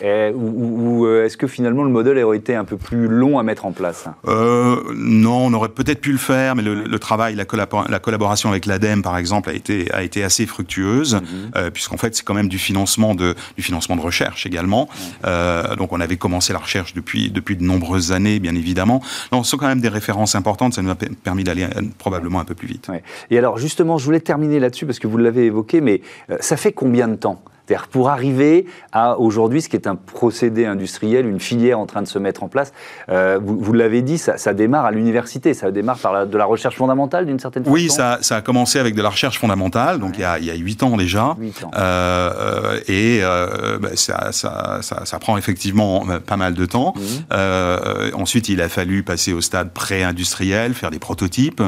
Eh, 0.05 0.33
ou, 0.35 1.07
euh, 1.07 1.25
est-ce 1.25 1.37
que 1.37 1.47
finalement 1.47 1.85
le 1.85 1.91
modèle 1.91 2.19
aurait 2.25 2.37
été 2.37 2.57
un 2.57 2.65
peu 2.65 2.77
plus 2.77 3.07
long 3.07 3.39
à 3.39 3.45
mettre 3.45 3.67
en 3.67 3.71
place? 3.71 4.07
Euh, 4.27 4.77
Non, 4.97 5.47
on 5.47 5.53
aurait 5.53 5.69
peut-être 5.69 6.01
pu 6.01 6.11
le 6.11 6.19
faire, 6.19 6.57
mais 6.57 6.63
le, 6.63 6.99
travail, 6.99 7.37
la, 7.37 7.45
la, 7.89 7.99
collaboration 8.01 8.51
avec 8.51 8.67
l'ADEME 8.67 9.03
par 9.03 9.17
exemple 9.17 9.51
a 9.51 9.53
été, 9.53 9.93
a 9.93 10.03
été 10.03 10.25
assez 10.25 10.47
fructueuse, 10.47 11.15
mhm. 11.15 11.23
euh, 11.55 11.71
puisqu'en 11.71 11.99
fait 11.99 12.17
c'est 12.17 12.25
quand 12.25 12.35
même 12.35 12.49
du 12.49 12.59
financement 12.59 13.15
de, 13.15 13.37
du 13.57 13.63
financement 13.63 13.95
de 13.95 14.01
recherche 14.01 14.45
également. 14.45 14.89
Euh, 15.25 15.77
donc 15.77 15.93
on 15.93 16.01
avait 16.01 16.17
commencé 16.17 16.53
la 16.53 16.59
recherche 16.59 16.95
depuis, 16.95 17.31
depuis 17.31 17.57
de 17.57 17.63
nombreuses 17.63 18.11
années, 18.11 18.41
bien 18.41 18.57
évidemment. 18.57 19.03
Donc 19.31 19.45
ce 19.45 19.53
sont 19.53 19.57
quand 19.57 19.69
même 19.69 19.81
des 19.81 19.89
références 19.89 20.35
importantes, 20.35 20.75
ça 20.75 20.83
nous 20.83 20.91
a 20.91 20.97
permis 20.97 21.45
d'aller 21.45 21.69
probablement 21.99 22.41
un 22.41 22.45
peu 22.45 22.57
plus 22.57 22.67
vite. 22.67 22.89
Ouais. 22.89 23.05
Et 23.31 23.39
alors 23.39 23.57
justement, 23.57 23.99
je 23.99 24.05
voulais 24.05 24.21
terminer 24.21 24.59
là-dessus 24.59 24.85
parce 24.85 24.99
que 24.99 25.07
vous 25.07 25.19
l'avez 25.19 25.45
évoqué, 25.45 25.81
mais 25.81 26.01
ça 26.41 26.57
fait 26.57 26.73
combien 26.73 27.07
de 27.07 27.15
temps? 27.15 27.41
C'est-à-dire 27.67 27.89
pour 27.89 28.09
arriver 28.09 28.67
à 28.93 29.19
aujourd'hui 29.19 29.63
ce 29.63 29.69
qui 29.69 29.77
est 29.77 29.87
un 29.87 29.95
procédé 29.97 30.67
industriel, 30.67 31.27
une 31.27 31.41
filière 31.41 31.79
en 31.79 31.87
train 31.87 32.03
de 32.03 32.09
se 32.09 32.19
mettre 32.19 32.43
en 32.43 32.49
place, 32.49 32.73
euh, 33.09 33.39
vous, 33.43 33.59
vous 33.59 33.73
l'avez 33.73 34.03
dit, 34.03 34.19
ça, 34.19 34.37
ça, 34.37 34.53
démarre 34.53 34.85
à 34.85 34.91
l'université, 34.91 35.55
ça 35.55 35.71
démarre 35.71 35.99
par 35.99 36.13
la, 36.13 36.27
de 36.27 36.37
la 36.37 36.45
recherche 36.45 36.77
fondamentale 36.77 37.27
d'une 37.27 37.39
certaine 37.39 37.65
façon 37.65 37.73
Oui, 37.73 37.89
ça, 37.89 38.19
ça, 38.21 38.37
a 38.37 38.41
commencé 38.41 38.79
avec 38.79 38.95
de 38.95 39.03
la 39.03 39.11
recherche 39.11 39.39
fondamentale, 39.39 39.99
donc 39.99 40.11
ouais. 40.11 40.17
il, 40.19 40.23
y 40.23 40.25
a, 40.25 40.39
il 40.39 40.45
y 40.45 40.51
a 40.51 40.55
8 40.55 40.83
ans 40.83 40.97
déjà. 40.97 41.37
8 41.39 41.65
ans. 41.65 41.71
Euh, 41.77 42.81
et 42.89 43.21
euh, 43.23 43.79
bah, 43.79 43.91
ça, 43.95 44.33
ça, 44.33 45.19
prend 45.21 45.37
effectivement 45.37 46.05
pas 46.27 46.37
mal 46.37 46.55
de 46.55 46.67
temps. 46.67 46.95
Mmh. 46.97 47.01
Euh, 47.33 48.11
ensuite, 48.15 48.49
il 48.49 48.61
a 48.61 48.69
fallu 48.69 49.03
passer 49.03 49.33
au 49.33 49.41
stade 49.41 49.71
pré-industriel, 49.73 50.75
faire 50.75 50.91
des 50.91 50.99
prototypes. 50.99 51.63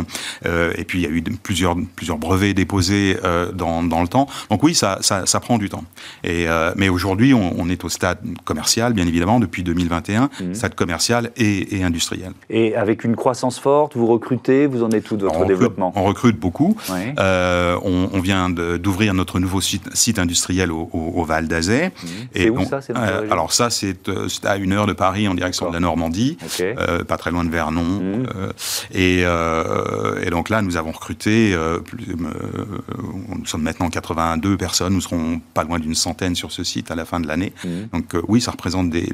Et 0.45 0.85
puis, 0.85 1.01
il 1.01 1.03
y 1.03 1.07
a 1.07 1.11
eu 1.11 1.23
plusieurs, 1.23 1.77
plusieurs 1.97 2.19
brevets 2.19 2.55
déposés 2.55 3.17
dans, 3.55 3.83
dans 3.83 4.03
le 4.03 4.09
temps. 4.09 4.27
Donc 4.51 4.63
oui, 4.63 4.75
ça 4.75 5.01
prend 5.41 5.59
du 5.59 5.69
temps. 5.69 5.84
Et, 6.23 6.47
mais 6.76 6.88
aujourd'hui, 6.88 7.35
on, 7.35 7.69
est 7.69 7.85
au 7.85 7.88
stade 7.88 8.19
commercial, 8.45 8.93
bien 8.93 9.07
évidemment, 9.07 9.41
depuis 9.41 9.62
2021, 9.62 10.25
mmh. 10.25 10.55
stade 10.55 10.75
commercial 10.75 11.31
et, 11.37 11.83
industriel. 11.83 12.33
Et 12.50 12.75
avec 12.76 13.05
une 13.05 13.17
croissance 13.17 13.59
forte, 13.59 13.97
vous 13.97 14.07
recrutez, 14.07 14.67
vous 14.67 14.83
en 14.83 14.91
êtes 14.91 15.05
tout 15.05 15.17
de 15.17 15.25
votre 15.25 15.45
développement? 15.47 15.93
On 15.97 16.05
recrute 16.05 16.38
beaucoup. 16.38 16.76
On, 16.88 18.09
on, 18.12 18.21
vient 18.21 18.49
d'ouvrir 18.50 19.14
notre 19.14 19.38
nouveau 19.38 19.61
site, 19.61 20.19
industriel 20.19 20.71
au, 20.73 21.25
Val 21.25 21.49
d'Azay. 21.49 21.88
Mmh. 21.88 22.07
C'est 22.35 22.50
où 22.50 22.64
ça 22.64 22.81
Alors 23.31 23.53
ça, 23.53 23.71
c'est 23.71 24.09
à 24.45 24.57
une 24.57 24.73
heure 24.73 24.87
de 24.87 24.93
Paris 24.93 25.29
en 25.29 25.35
direction 25.35 25.69
de 25.69 25.75
la 25.75 25.81
Normandie, 25.81 26.38
pas 27.09 27.17
très 27.17 27.31
loin 27.31 27.45
de 27.45 27.50
Vernon. 27.50 27.83
Mmh. 27.83 28.26
et, 28.93 29.21
et, 29.21 30.31
donc 30.31 30.49
là, 30.49 30.62
nous 30.62 30.76
avons 30.76 30.93
recruté, 30.93 31.57
nous 32.17 33.47
sommes 33.47 33.62
maintenant 33.62 33.88
82 33.88 34.57
personnes, 34.57 34.95
nous 34.95 35.00
serons 35.00 35.41
pas 35.53 35.64
loin 35.64 35.74
d'une 35.78 35.95
centaine 35.95 36.35
sur 36.35 36.52
ce 36.52 36.64
site 36.64 36.90
à 36.90 36.95
la 36.95 37.04
fin 37.04 37.21
de 37.21 37.26
l'année. 37.26 37.52
Mmh. 37.64 37.69
Donc 37.93 38.14
euh, 38.14 38.23
oui, 38.28 38.40
ça 38.40 38.50
représente 38.50 38.90
des, 38.90 39.09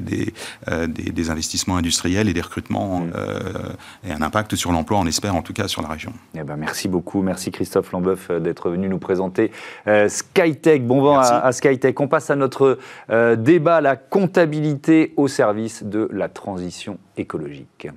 euh, 0.69 0.87
des, 0.87 1.11
des, 1.11 1.29
investissements 1.29 1.77
industriels 1.77 2.29
et 2.29 2.33
des 2.33 2.41
recrutements 2.41 3.01
mmh. 3.01 3.11
euh, 3.15 4.07
et 4.07 4.11
un 4.11 4.21
impact 4.21 4.55
sur 4.55 4.71
l'emploi, 4.71 4.99
on 4.99 5.05
espère 5.05 5.35
en 5.35 5.41
tout 5.41 5.53
cas 5.53 5.67
sur 5.67 5.81
la 5.81 5.89
région. 5.89 6.13
Eh 6.35 6.43
ben, 6.43 6.57
merci 6.57 6.87
beaucoup, 6.87 7.21
merci 7.21 7.51
Christophe 7.51 7.91
Lambeuf 7.91 8.31
d'être 8.31 8.69
venu 8.69 8.89
nous 8.89 8.99
présenter 8.99 9.51
Skytech. 10.07 10.85
Bon 10.85 11.01
vent 11.01 11.19
à, 11.19 11.23
à, 11.23 11.51
Skytech. 11.51 11.99
On 11.99 12.07
passe 12.07 12.29
à 12.29 12.35
notre 12.35 12.77
débat, 13.35 13.81
la 13.81 13.95
comptabilité 13.95 15.13
au 15.17 15.27
service 15.27 15.83
de 15.83 16.07
la 16.11 16.29
transition 16.29 16.97
écologique. 17.17 17.87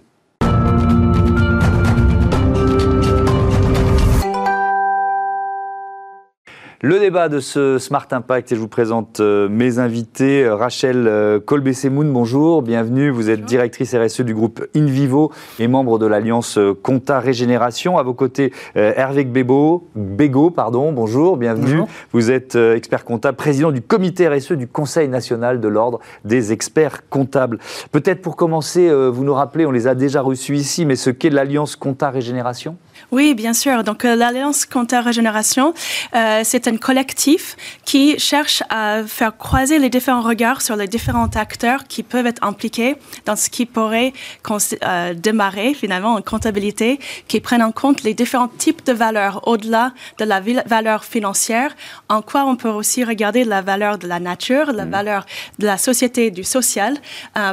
Le 6.84 7.00
débat 7.00 7.30
de 7.30 7.40
ce 7.40 7.78
Smart 7.78 8.06
Impact, 8.10 8.52
et 8.52 8.56
je 8.56 8.60
vous 8.60 8.68
présente 8.68 9.20
euh, 9.20 9.48
mes 9.48 9.78
invités. 9.78 10.46
Rachel 10.46 11.08
euh, 11.08 11.40
Colbé-Semoun, 11.40 12.12
bonjour, 12.12 12.60
bienvenue. 12.60 13.08
Vous 13.08 13.30
êtes 13.30 13.42
directrice 13.46 13.94
RSE 13.94 14.20
du 14.20 14.34
groupe 14.34 14.62
InVivo 14.76 15.32
et 15.58 15.66
membre 15.66 15.98
de 15.98 16.04
l'Alliance 16.04 16.58
euh, 16.58 16.74
Compta 16.74 17.20
Régénération. 17.20 17.96
À 17.96 18.02
vos 18.02 18.12
côtés, 18.12 18.52
Hervé 18.74 19.24
Bégo, 19.24 19.88
Bégo, 19.94 20.50
pardon, 20.50 20.92
bonjour, 20.92 21.38
bienvenue. 21.38 21.84
Vous 22.12 22.30
êtes 22.30 22.54
expert 22.54 23.06
comptable, 23.06 23.38
président 23.38 23.72
du 23.72 23.80
comité 23.80 24.28
RSE 24.28 24.52
du 24.52 24.68
Conseil 24.68 25.08
national 25.08 25.60
de 25.60 25.68
l'Ordre 25.68 26.00
des 26.26 26.52
experts 26.52 27.08
comptables. 27.08 27.60
Peut-être 27.92 28.20
pour 28.20 28.36
commencer, 28.36 28.92
vous 29.10 29.24
nous 29.24 29.32
rappelez, 29.32 29.64
on 29.64 29.70
les 29.70 29.86
a 29.86 29.94
déjà 29.94 30.20
reçus 30.20 30.56
ici, 30.56 30.84
mais 30.84 30.96
ce 30.96 31.08
qu'est 31.08 31.30
l'Alliance 31.30 31.76
Compta 31.76 32.10
Régénération? 32.10 32.76
Oui, 33.10 33.34
bien 33.34 33.52
sûr. 33.52 33.84
Donc, 33.84 34.04
euh, 34.04 34.16
l'Alliance 34.16 34.66
Compta 34.66 35.00
Régénération, 35.00 35.74
euh, 36.14 36.40
c'est 36.44 36.66
un 36.68 36.76
collectif 36.76 37.56
qui 37.84 38.18
cherche 38.18 38.62
à 38.70 39.02
faire 39.06 39.36
croiser 39.36 39.78
les 39.78 39.90
différents 39.90 40.22
regards 40.22 40.62
sur 40.62 40.76
les 40.76 40.86
différents 40.88 41.30
acteurs 41.34 41.84
qui 41.84 42.02
peuvent 42.02 42.26
être 42.26 42.42
impliqués 42.42 42.96
dans 43.26 43.36
ce 43.36 43.50
qui 43.50 43.66
pourrait 43.66 44.12
euh, 44.50 45.14
démarrer 45.14 45.74
finalement 45.74 46.14
en 46.14 46.22
comptabilité, 46.22 46.98
qui 47.28 47.40
prennent 47.40 47.62
en 47.62 47.72
compte 47.72 48.02
les 48.02 48.14
différents 48.14 48.48
types 48.48 48.84
de 48.86 48.92
valeurs 48.92 49.46
au-delà 49.46 49.92
de 50.18 50.24
la 50.24 50.40
valeur 50.40 51.04
financière, 51.04 51.74
en 52.08 52.22
quoi 52.22 52.44
on 52.44 52.56
peut 52.56 52.68
aussi 52.68 53.04
regarder 53.04 53.44
la 53.44 53.62
valeur 53.62 53.98
de 53.98 54.08
la 54.08 54.20
nature, 54.20 54.72
la 54.72 54.86
mmh. 54.86 54.90
valeur 54.90 55.26
de 55.58 55.66
la 55.66 55.78
société, 55.78 56.30
du 56.30 56.44
social, 56.44 56.96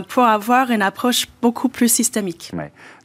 pour 0.09 0.23
avoir 0.23 0.71
une 0.71 0.81
approche 0.81 1.27
beaucoup 1.41 1.69
plus 1.69 1.91
systémique. 1.91 2.51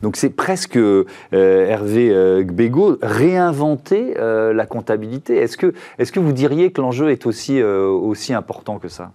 Donc 0.02 0.16
c'est 0.16 0.30
presque, 0.30 0.76
euh, 0.76 1.04
Hervé 1.32 2.10
euh, 2.10 2.42
Gbego, 2.42 2.98
réinventer 3.02 4.14
euh, 4.18 4.52
la 4.52 4.66
comptabilité. 4.66 5.36
Est-ce 5.36 5.56
que, 5.56 5.74
est 5.98 6.10
que 6.10 6.20
vous 6.20 6.32
diriez 6.32 6.70
que 6.70 6.80
l'enjeu 6.80 7.10
est 7.10 7.26
aussi, 7.26 7.62
aussi 7.62 8.34
important 8.34 8.78
que 8.78 8.88
ça? 8.88 9.12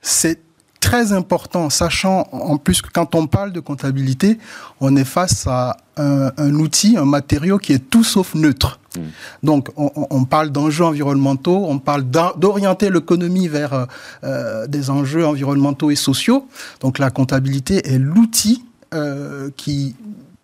C'est 0.00 0.40
très 0.80 1.12
important, 1.12 1.70
sachant 1.70 2.26
en 2.32 2.56
plus 2.56 2.82
que 2.82 2.88
quand 2.92 3.14
on 3.14 3.26
parle 3.26 3.52
de 3.52 3.60
comptabilité, 3.60 4.38
on 4.80 4.96
est 4.96 5.04
face 5.04 5.46
à 5.46 5.76
un, 5.96 6.54
outil, 6.54 6.96
un 6.96 7.04
matériau 7.04 7.58
qui 7.58 7.72
est 7.72 7.90
tout 7.90 8.02
sauf 8.02 8.34
neutre. 8.34 8.80
Hmm. 8.96 9.00
Donc, 9.42 9.68
on, 9.76 10.24
parle 10.24 10.50
d'enjeux 10.50 10.84
environnementaux, 10.84 11.66
on 11.68 11.78
parle 11.78 12.04
d'orienter 12.04 12.90
l'économie 12.90 13.46
vers 13.46 13.86
des 14.68 14.90
enjeux 14.90 15.24
environnementaux 15.24 15.90
et 15.90 15.96
sociaux. 15.96 16.48
Donc, 16.80 16.98
la 16.98 17.10
comptabilité 17.10 17.94
est 17.94 17.98
l'outil 17.98 18.64
qui 19.56 19.96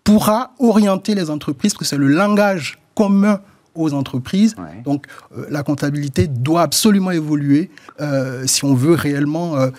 pourra 0.03 0.51
orienter 0.59 1.15
les 1.15 1.29
entreprises, 1.29 1.73
que 1.73 1.85
c'est 1.85 1.97
le 1.97 2.07
langage 2.07 2.79
commun 2.95 3.41
aux 3.79 3.93
entreprises. 3.93 4.55
Donc 4.83 5.05
euh, 5.35 5.45
la 5.49 5.63
comptabilité 5.63 6.27
doit 6.27 6.61
absolument 6.61 7.11
évoluer 7.11 7.69
euh, 8.01 8.45
si 8.45 8.65
on 8.65 8.73
veut 8.73 8.93
réellement 8.93 9.55
euh, 9.55 9.69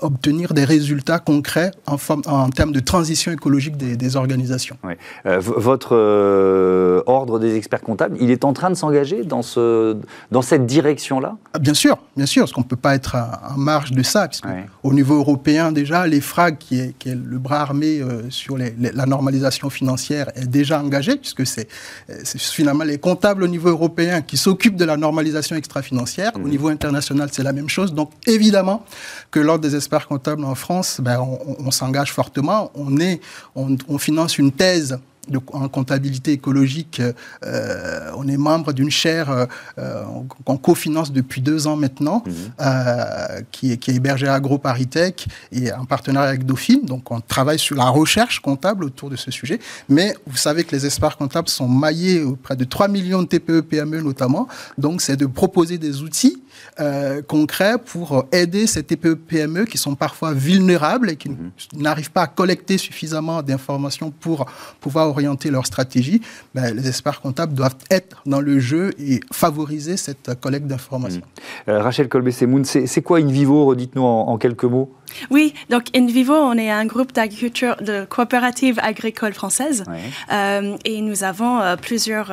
obtenir 0.00 0.52
des 0.54 0.64
résultats 0.64 1.18
concrets 1.18 1.70
en, 1.86 1.96
en, 2.26 2.50
termes 2.50 2.72
de 2.72 2.80
transition 2.80 3.32
écologique 3.32 3.76
des, 3.76 4.16
organisations. 4.16 4.76
votre 5.24 5.94
ordre 7.06 7.38
des 7.38 7.56
experts 7.56 7.80
comptables, 7.82 8.16
il 8.20 8.30
est 8.30 8.44
en 8.44 8.52
train 8.52 8.70
de 8.70 8.74
s'engager 8.74 9.24
dans, 9.24 9.42
ce, 9.42 9.96
dans 10.30 10.42
cette 10.42 10.66
direction-là? 10.66 11.36
Ah, 11.54 11.58
Bien 11.58 11.74
sûr, 11.74 11.98
bien 12.16 12.26
sûr, 12.26 12.42
parce 12.42 12.52
qu'on 12.52 12.60
ne 12.60 12.66
peut 12.66 12.76
pas 12.76 12.94
être 12.94 13.16
en 13.16 13.58
marge 13.58 13.90
de 13.90 14.02
ça, 14.02 14.28
puisque 14.28 14.46
au 14.82 14.92
niveau 14.92 15.16
européen 15.16 15.72
déjà, 15.72 16.06
les 16.06 16.20
FRAG, 16.20 16.58
qui 16.58 16.80
est, 16.80 16.98
qui 16.98 17.08
est 17.08 17.14
le 17.14 17.38
bras 17.38 17.60
armé 17.60 18.00
sur 18.28 18.56
la 18.58 19.06
normalisation 19.06 19.70
financière, 19.70 20.30
est 20.36 20.46
déjà 20.46 20.80
engagé, 20.80 21.16
puisque 21.16 21.46
c'est 21.46 21.68
finalement 22.38 22.84
les 22.84 22.98
comptables 22.98 23.45
au 23.46 23.50
niveau 23.50 23.70
européen 23.70 24.22
qui 24.22 24.36
s'occupe 24.36 24.76
de 24.76 24.84
la 24.84 24.96
normalisation 24.96 25.56
extra-financière. 25.56 26.32
Au 26.34 26.40
mhm. 26.40 26.48
niveau 26.48 26.68
international, 26.68 27.30
c'est 27.32 27.42
la 27.42 27.52
même 27.52 27.68
chose. 27.68 27.94
Donc, 27.94 28.10
évidemment, 28.26 28.84
que 29.30 29.40
lors 29.40 29.58
des 29.58 29.74
experts 29.74 30.06
comptables 30.06 30.44
en 30.44 30.54
France, 30.54 31.00
ben, 31.00 31.18
on, 31.20 31.70
s'engage 31.70 32.12
fortement. 32.12 32.70
On, 32.74 32.98
est, 32.98 33.20
on 33.54 33.98
finance 33.98 34.38
une 34.38 34.52
thèse 34.52 34.98
en 35.52 35.68
comptabilité 35.68 36.32
écologique, 36.32 37.00
euh, 37.44 38.10
on 38.16 38.28
est 38.28 38.36
membre 38.36 38.72
d'une 38.72 38.90
chaire 38.90 39.46
euh, 39.78 40.04
qu'on 40.44 40.56
cofinance 40.56 41.12
depuis 41.12 41.40
deux 41.40 41.66
ans 41.66 41.76
maintenant, 41.76 42.22
mhm. 42.26 42.34
euh, 42.60 43.40
qui, 43.50 43.72
est, 43.72 43.76
qui 43.76 43.90
est 43.90 43.94
hébergée 43.94 44.28
à 44.28 44.34
AgroParisTech 44.34 45.26
et 45.52 45.72
en 45.72 45.84
partenariat 45.84 46.28
avec 46.28 46.46
Dauphine. 46.46 46.84
Donc 46.84 47.10
on 47.10 47.20
travaille 47.20 47.58
sur 47.58 47.76
la 47.76 47.88
recherche 47.88 48.40
comptable 48.40 48.84
autour 48.84 49.10
de 49.10 49.16
ce 49.16 49.30
sujet. 49.30 49.58
Mais 49.88 50.14
vous 50.26 50.36
savez 50.36 50.64
que 50.64 50.74
les 50.74 50.86
experts 50.86 51.16
comptables 51.16 51.48
sont 51.48 51.68
maillés 51.68 52.22
auprès 52.22 52.56
de 52.56 52.64
3 52.64 52.88
millions 52.88 53.22
de 53.22 53.28
TPE, 53.28 53.60
PME 53.62 54.02
notamment. 54.02 54.48
Donc 54.78 55.02
c'est 55.02 55.16
de 55.16 55.26
proposer 55.26 55.78
des 55.78 56.02
outils 56.02 56.42
euh, 56.80 57.22
concrets 57.22 57.78
pour 57.78 58.26
aider 58.32 58.66
ces 58.66 58.82
TPE-PME 58.82 59.64
qui 59.64 59.78
sont 59.78 59.94
parfois 59.94 60.32
vulnérables 60.32 61.10
et 61.10 61.16
qui 61.16 61.30
mhm. 61.30 61.50
n'arrivent 61.76 62.10
pas 62.10 62.22
à 62.22 62.26
collecter 62.26 62.78
suffisamment 62.78 63.42
d'informations 63.42 64.10
pour 64.10 64.46
pouvoir 64.80 65.08
orienter 65.16 65.50
leur 65.50 65.66
stratégie. 65.66 66.20
Ben, 66.54 66.74
les 66.76 66.88
experts 66.88 67.20
comptables 67.20 67.54
doivent 67.54 67.76
être 67.90 68.22
dans 68.26 68.40
le 68.40 68.58
jeu 68.58 68.92
et 68.98 69.20
favoriser 69.32 69.96
cette 69.96 70.38
collecte 70.40 70.66
d'informations. 70.66 71.22
Mhm. 71.66 71.74
Euh, 71.74 71.82
Rachel 71.82 72.08
Colbé-Semoun, 72.08 72.64
c'est 72.64 73.02
quoi 73.02 73.18
InVivo? 73.18 73.64
Redites-nous 73.66 74.02
en, 74.02 74.36
quelques 74.38 74.64
mots. 74.64 74.92
Oui, 75.30 75.54
donc 75.70 75.84
InVivo, 75.96 76.34
on 76.34 76.58
est 76.58 76.70
un 76.70 76.84
groupe 76.84 77.12
d'agriculture, 77.12 77.76
de 77.80 78.04
coopératives 78.04 78.78
agricoles 78.82 79.32
françaises. 79.32 79.84
Euh, 80.32 80.76
et 80.84 81.00
nous 81.00 81.24
avons 81.24 81.60
plusieurs 81.80 82.30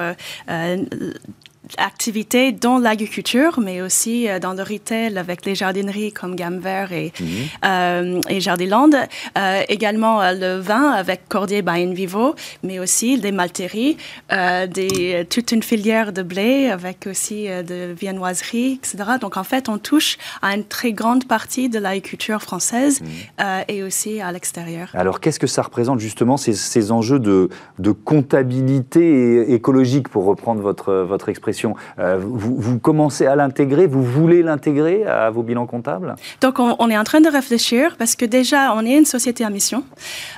activités 1.77 2.51
dans 2.51 2.77
l'agriculture, 2.77 3.59
mais 3.59 3.81
aussi 3.81 4.27
euh, 4.27 4.39
dans 4.39 4.53
le 4.53 4.63
retail 4.63 5.17
avec 5.17 5.45
les 5.45 5.55
jardineries 5.55 6.11
comme 6.11 6.35
Gamme 6.35 6.59
Vert 6.59 6.91
et, 6.91 7.11
mhm. 7.19 7.27
euh, 7.65 8.21
et 8.29 8.39
Jardiland. 8.39 8.89
Euh, 9.37 9.61
également 9.69 10.21
le 10.31 10.59
vin 10.59 10.91
avec 10.91 11.27
Cordier 11.29 11.61
by 11.61 11.93
Vivo, 11.93 12.35
mais 12.63 12.79
aussi 12.79 13.19
des 13.19 13.31
malteries, 13.31 13.97
des, 14.29 15.25
toute 15.29 15.51
une 15.51 15.63
filière 15.63 16.13
de 16.13 16.21
blé 16.21 16.69
avec 16.69 17.07
aussi 17.07 17.47
de 17.47 17.93
viennoiseries, 17.93 18.79
etc. 18.81 19.17
Donc 19.19 19.37
en 19.37 19.43
fait, 19.43 19.69
on 19.69 19.77
touche 19.77 20.17
à 20.41 20.55
une 20.55 20.63
très 20.63 20.93
grande 20.93 21.25
partie 21.27 21.69
de 21.69 21.79
l'agriculture 21.79 22.41
française 22.41 23.01
mhm. 23.01 23.63
et 23.67 23.83
aussi 23.83 24.21
à 24.21 24.31
l'extérieur. 24.31 24.89
Alors 24.93 25.19
qu'est-ce 25.19 25.39
que 25.39 25.47
ça 25.47 25.61
représente 25.61 25.99
justement 25.99 26.37
ces, 26.37 26.53
ces 26.53 26.91
enjeux 26.91 27.19
de, 27.19 27.49
de 27.79 27.91
comptabilité 27.91 29.53
écologique, 29.53 30.09
pour 30.09 30.25
reprendre 30.25 30.61
votre, 30.61 30.93
votre 30.93 31.29
expression? 31.29 31.62
Euh, 31.99 32.19
vous, 32.21 32.79
commencez 32.79 33.25
à 33.25 33.35
l'intégrer, 33.35 33.87
vous 33.87 34.03
voulez 34.03 34.43
l'intégrer 34.43 35.05
à 35.05 35.29
vos 35.29 35.43
bilans 35.43 35.65
comptables? 35.65 36.15
Donc 36.41 36.59
on, 36.59 36.89
est 36.89 36.97
en 36.97 37.03
train 37.03 37.21
de 37.21 37.29
réfléchir 37.29 37.95
parce 37.97 38.15
que 38.15 38.25
déjà 38.25 38.73
on 38.75 38.85
est 38.85 38.97
une 38.97 39.05
société 39.05 39.43
à 39.43 39.49
mission. 39.49 39.83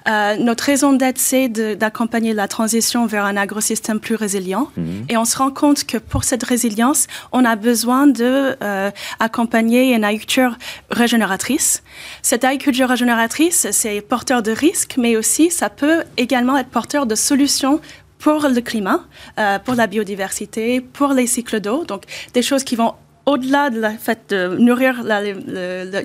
Euh, 0.07 0.35
notre 0.37 0.63
raison 0.65 0.93
d'être 0.93 1.17
c'est 1.17 1.49
d'accompagner 1.49 2.33
la 2.33 2.47
transition 2.47 3.05
vers 3.05 3.25
un 3.25 3.37
agrosystème 3.37 3.99
plus 3.99 4.15
résilient 4.15 4.69
mhm. 4.77 5.05
et 5.09 5.17
on 5.17 5.25
se 5.25 5.37
rend 5.37 5.51
compte 5.51 5.85
que 5.85 5.97
pour 5.97 6.23
cette 6.23 6.43
résilience 6.43 7.07
on 7.31 7.45
a 7.45 7.55
besoin 7.55 8.07
de 8.07 8.55
euh, 8.61 8.91
accompagner 9.19 9.93
une 9.93 10.03
agriculture 10.03 10.57
régénératrice. 10.91 11.83
Cette 12.21 12.43
agriculture 12.43 12.89
régénératrice 12.89 13.67
c'est 13.71 14.01
porteur 14.01 14.41
de 14.41 14.51
risques 14.51 14.95
mais 14.97 15.17
aussi 15.17 15.51
ça 15.51 15.69
peut 15.69 16.03
également 16.17 16.57
être 16.57 16.69
porteur 16.69 17.05
de 17.05 17.15
solutions 17.15 17.79
pour 18.25 18.47
le 18.47 18.59
climat, 18.59 19.01
euh, 19.37 19.59
pour 19.59 19.75
la 19.75 19.85
biodiversité, 19.85 20.81
pour 20.81 21.13
les 21.13 21.27
cycles 21.27 21.59
d'eau. 21.59 21.85
Donc, 21.85 22.05
des 22.33 22.41
choses 22.41 22.63
qui 22.63 22.75
vont 22.75 22.95
au-delà 23.27 23.69
de 23.69 23.79
la 23.79 23.91
fait 23.91 24.19
de 24.29 24.57
nourrir 24.57 25.03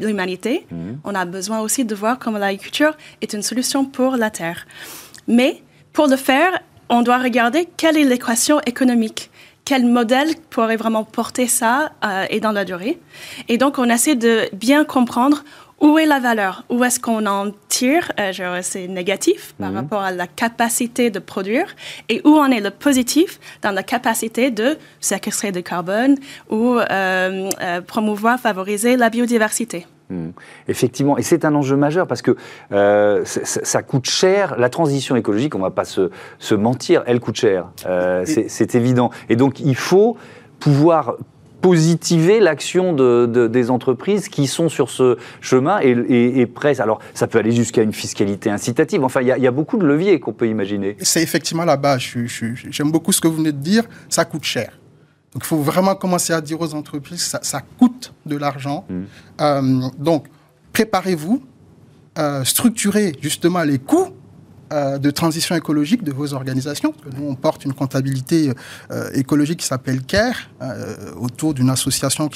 l'humanité, 0.02 0.66
mhm. 0.70 0.98
on 1.04 1.14
a 1.14 1.24
besoin 1.24 1.60
aussi 1.60 1.86
de 1.86 1.94
voir 1.94 2.18
comment 2.18 2.36
l'agriculture 2.36 2.92
est 3.22 3.32
une 3.32 3.40
solution 3.40 3.86
pour 3.86 4.18
la 4.18 4.28
terre. 4.28 4.66
Mais 5.28 5.62
pour 5.94 6.08
le 6.08 6.16
faire, 6.16 6.60
on 6.90 7.00
doit 7.00 7.16
regarder 7.16 7.66
quelle 7.78 7.96
est 7.96 8.04
l'équation 8.04 8.60
économique 8.66 9.30
quel 9.64 9.86
modèle 9.86 10.30
pourrait 10.48 10.76
vraiment 10.76 11.04
porter 11.04 11.46
ça 11.46 11.92
euh, 12.04 12.24
et 12.28 12.40
dans 12.40 12.50
la 12.50 12.64
durée. 12.64 12.98
Et 13.46 13.56
donc, 13.56 13.78
on 13.78 13.88
essaie 13.88 14.16
de 14.16 14.48
bien 14.52 14.84
comprendre 14.84 15.44
où 15.80 15.98
est 15.98 16.06
la 16.06 16.20
valeur? 16.20 16.64
Où 16.68 16.84
est-ce 16.84 17.00
qu'on 17.00 17.26
en 17.26 17.50
tire? 17.68 18.12
Euh, 18.20 18.58
C'est 18.62 18.86
négatif 18.86 19.54
par 19.58 19.70
mhm. 19.70 19.76
rapport 19.76 20.02
à 20.02 20.12
la 20.12 20.26
capacité 20.26 21.10
de 21.10 21.18
produire 21.18 21.74
et 22.08 22.20
où 22.24 22.36
en 22.36 22.50
est 22.50 22.60
le 22.60 22.70
positif? 22.70 23.40
Dans 23.62 23.70
la 23.70 23.82
capacité 23.82 24.50
de 24.50 24.76
séquestrer 25.00 25.52
du 25.52 25.62
carbone 25.62 26.16
ou 26.50 26.76
euh, 26.76 27.48
euh, 27.60 27.80
promouvoir, 27.80 28.38
favoriser 28.38 28.96
la 28.96 29.10
biodiversité. 29.10 29.86
Hmm. 30.10 30.30
Effectivement, 30.66 31.16
et 31.18 31.22
c'est 31.22 31.44
un 31.44 31.54
enjeu 31.54 31.76
majeur 31.76 32.06
parce 32.06 32.20
que 32.20 32.36
ça, 33.24 33.82
coûte 33.82 34.06
cher. 34.06 34.56
La 34.58 34.68
transition 34.68 35.16
écologique, 35.16 35.54
on 35.54 35.58
ne 35.58 35.64
va 35.64 35.70
pas 35.70 35.84
se, 35.84 36.10
se, 36.38 36.54
mentir, 36.54 37.04
elle 37.06 37.20
coûte 37.20 37.36
cher. 37.36 37.68
c'est 38.24 38.74
évident. 38.74 39.10
Et 39.28 39.36
donc, 39.36 39.60
il 39.60 39.76
faut 39.76 40.16
pouvoir 40.58 41.14
positiver 41.60 42.40
l'action 42.40 42.92
de, 42.92 43.48
des 43.50 43.70
entreprises 43.70 44.28
qui 44.28 44.46
sont 44.46 44.68
sur 44.68 44.90
ce 44.90 45.18
chemin 45.40 45.80
et, 45.82 46.40
et, 46.40 46.46
pressent. 46.46 46.80
Alors, 46.80 47.00
ça 47.14 47.26
peut 47.26 47.38
aller 47.38 47.52
jusqu'à 47.52 47.82
une 47.82 47.92
fiscalité 47.92 48.50
incitative. 48.50 49.04
Enfin, 49.04 49.20
il 49.20 49.28
y, 49.28 49.46
a 49.46 49.50
beaucoup 49.50 49.76
de 49.76 49.86
leviers 49.86 50.20
qu'on 50.20 50.32
peut 50.32 50.48
imaginer. 50.48 50.96
C'est 51.00 51.22
effectivement 51.22 51.64
la 51.64 51.76
base. 51.76 52.00
J'aime 52.70 52.90
beaucoup 52.90 53.12
ce 53.12 53.20
que 53.20 53.28
vous 53.28 53.36
venez 53.36 53.52
de 53.52 53.58
dire. 53.58 53.84
Ça 54.08 54.24
coûte 54.24 54.44
cher. 54.44 54.78
Donc, 55.32 55.42
il 55.44 55.46
faut 55.46 55.58
vraiment 55.58 55.94
commencer 55.94 56.32
à 56.32 56.40
dire 56.40 56.60
aux 56.60 56.74
entreprises, 56.74 57.22
ça, 57.22 57.38
ça 57.42 57.62
coûte 57.78 58.12
de 58.26 58.36
l'argent. 58.36 58.84
Mmh. 58.88 59.02
Euh, 59.40 59.80
donc, 59.96 60.26
préparez-vous, 60.72 61.40
euh, 62.18 62.42
structurez 62.42 63.12
justement 63.20 63.62
les 63.62 63.78
coûts 63.78 64.08
de 64.70 65.10
transition 65.10 65.54
écologique 65.56 66.04
de 66.04 66.12
vos 66.12 66.32
organisations. 66.32 66.94
nous, 67.18 67.26
on 67.28 67.34
porte 67.34 67.64
une 67.64 67.72
comptabilité 67.72 68.52
euh, 68.90 69.10
écologique 69.14 69.60
qui 69.60 69.66
s'appelle 69.66 70.02
CARE, 70.02 70.36
euh, 70.62 70.94
autour 71.16 71.54
d'une 71.54 71.70
association 71.70 72.30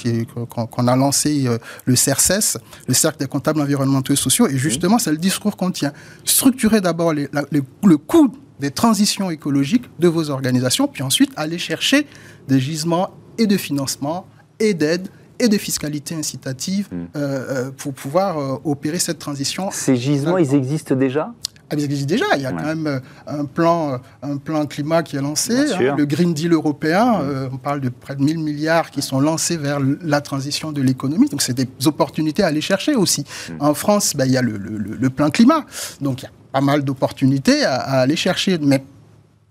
qu'on 0.49 0.89
a 0.89 0.97
lancée, 0.97 1.47
le 1.85 1.97
CERCES, 1.97 2.59
le 2.89 2.95
Cercle 2.95 3.19
des 3.19 3.27
comptables 3.27 3.61
environnementaux 3.61 4.13
et 4.13 4.17
sociaux. 4.17 4.49
Et 4.49 4.59
justement, 4.59 4.99
c'est 4.99 5.13
le 5.13 5.17
discours 5.17 5.57
qu'on 5.57 5.71
tient. 5.71 5.93
Structurer 6.25 6.81
d'abord 6.81 7.13
le 7.13 7.97
coût 7.97 8.33
des 8.61 8.71
transitions 8.71 9.31
écologiques 9.31 9.85
de 9.99 10.09
vos 10.09 10.31
organisations, 10.31 10.89
puis 10.89 11.03
ensuite 11.03 11.33
aller 11.37 11.59
chercher 11.59 12.07
des 12.49 12.61
gisements 12.61 13.11
et 13.39 13.47
de 13.47 13.57
financement 13.57 14.27
et 14.61 14.75
d'aide 14.75 15.09
et 15.41 15.49
de 15.49 15.59
fiscalité 15.59 16.15
incitative 16.15 16.89
mmh. 16.93 17.71
pour 17.77 17.93
pouvoir 17.93 18.61
opérer 18.65 19.01
cette 19.01 19.19
transition. 19.19 19.71
Ces 19.73 19.97
gisements, 19.97 20.39
ils 20.39 20.55
existent 20.55 20.95
déjà? 20.95 21.33
Ah, 21.71 21.77
existe 21.77 22.07
déjà. 22.07 22.27
Il 22.37 22.43
y 22.43 22.47
a 22.47 22.53
quand 22.53 22.65
même 22.65 22.87
euh, 22.87 23.01
un 23.27 23.45
plan, 23.45 23.95
euh, 23.95 23.99
un 24.23 24.37
plan 24.37 24.67
climat 24.67 25.03
qui 25.03 25.17
est 25.17 25.21
lancé, 25.21 25.73
hein, 25.73 25.95
le 25.97 26.05
Green 26.05 26.35
Deal 26.35 26.53
européen. 26.53 27.21
Euh, 27.23 27.49
on 27.53 27.57
parle 27.57 27.81
de 27.81 27.89
près 27.89 28.17
de 28.17 28.23
1000 28.23 28.39
milliards 28.39 28.91
qui 28.91 29.03
sont 29.03 29.21
lancés 29.21 29.57
vers 29.57 29.79
la 30.03 30.21
transition 30.21 30.73
de 30.73 30.83
l'économie. 30.83 31.29
Donc, 31.29 31.43
c'est 31.43 31.55
des 31.55 31.69
opportunités 31.87 32.43
à 32.43 32.49
aller 32.49 32.61
chercher 32.61 32.95
aussi. 32.95 33.25
Mm. 33.49 33.53
En 33.61 33.75
France, 33.75 34.15
ben, 34.15 34.27
il 34.27 34.33
y 34.33 34.37
a 34.37 34.43
le, 34.43 34.57
le, 34.57 35.11
plan 35.11 35.31
climat. 35.31 35.65
Donc, 36.01 36.23
il 36.23 36.25
y 36.25 36.29
a 36.29 36.33
pas 36.53 36.61
mal 36.61 36.85
d'opportunités 36.85 37.65
à, 37.65 38.01
aller 38.01 38.17
chercher, 38.17 38.59
mais 38.59 38.85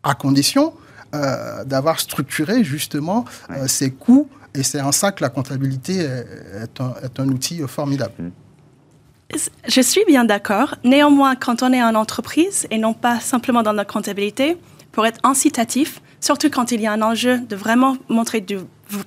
à 0.04 0.14
condition 0.14 0.74
d'avoir 1.66 2.00
structuré 2.00 2.64
justement 2.64 3.24
ces 3.68 3.92
coûts. 3.92 4.28
Et 4.56 4.64
c'est 4.64 4.82
en 4.82 4.92
ça 4.92 5.12
que 5.12 5.24
la 5.24 5.30
comptabilité 5.30 5.98
est, 6.00 6.82
un, 6.82 6.96
est 7.04 7.20
un, 7.20 7.30
outil 7.30 7.62
formidable. 7.68 8.14
Je 9.68 9.82
suis 9.82 10.04
bien 10.06 10.26
d'accord. 10.26 10.76
Néanmoins, 10.84 11.36
quand 11.36 11.64
on 11.64 11.74
est 11.74 11.84
en 11.84 11.96
entreprise 11.96 12.68
et 12.70 12.78
non 12.78 12.94
pas 12.94 13.20
simplement 13.20 13.64
dans 13.64 13.74
la 13.74 13.86
comptabilité, 13.86 14.58
pour 14.92 15.06
être 15.06 15.20
incitatif, 15.24 16.02
surtout 16.22 16.50
quand 16.50 16.72
il 16.72 16.80
y 16.82 16.88
a 16.88 16.94
un 16.94 17.02
enjeu 17.02 17.40
de 17.40 17.56
vraiment 17.56 17.98
montrer 18.10 18.42
du 18.42 18.60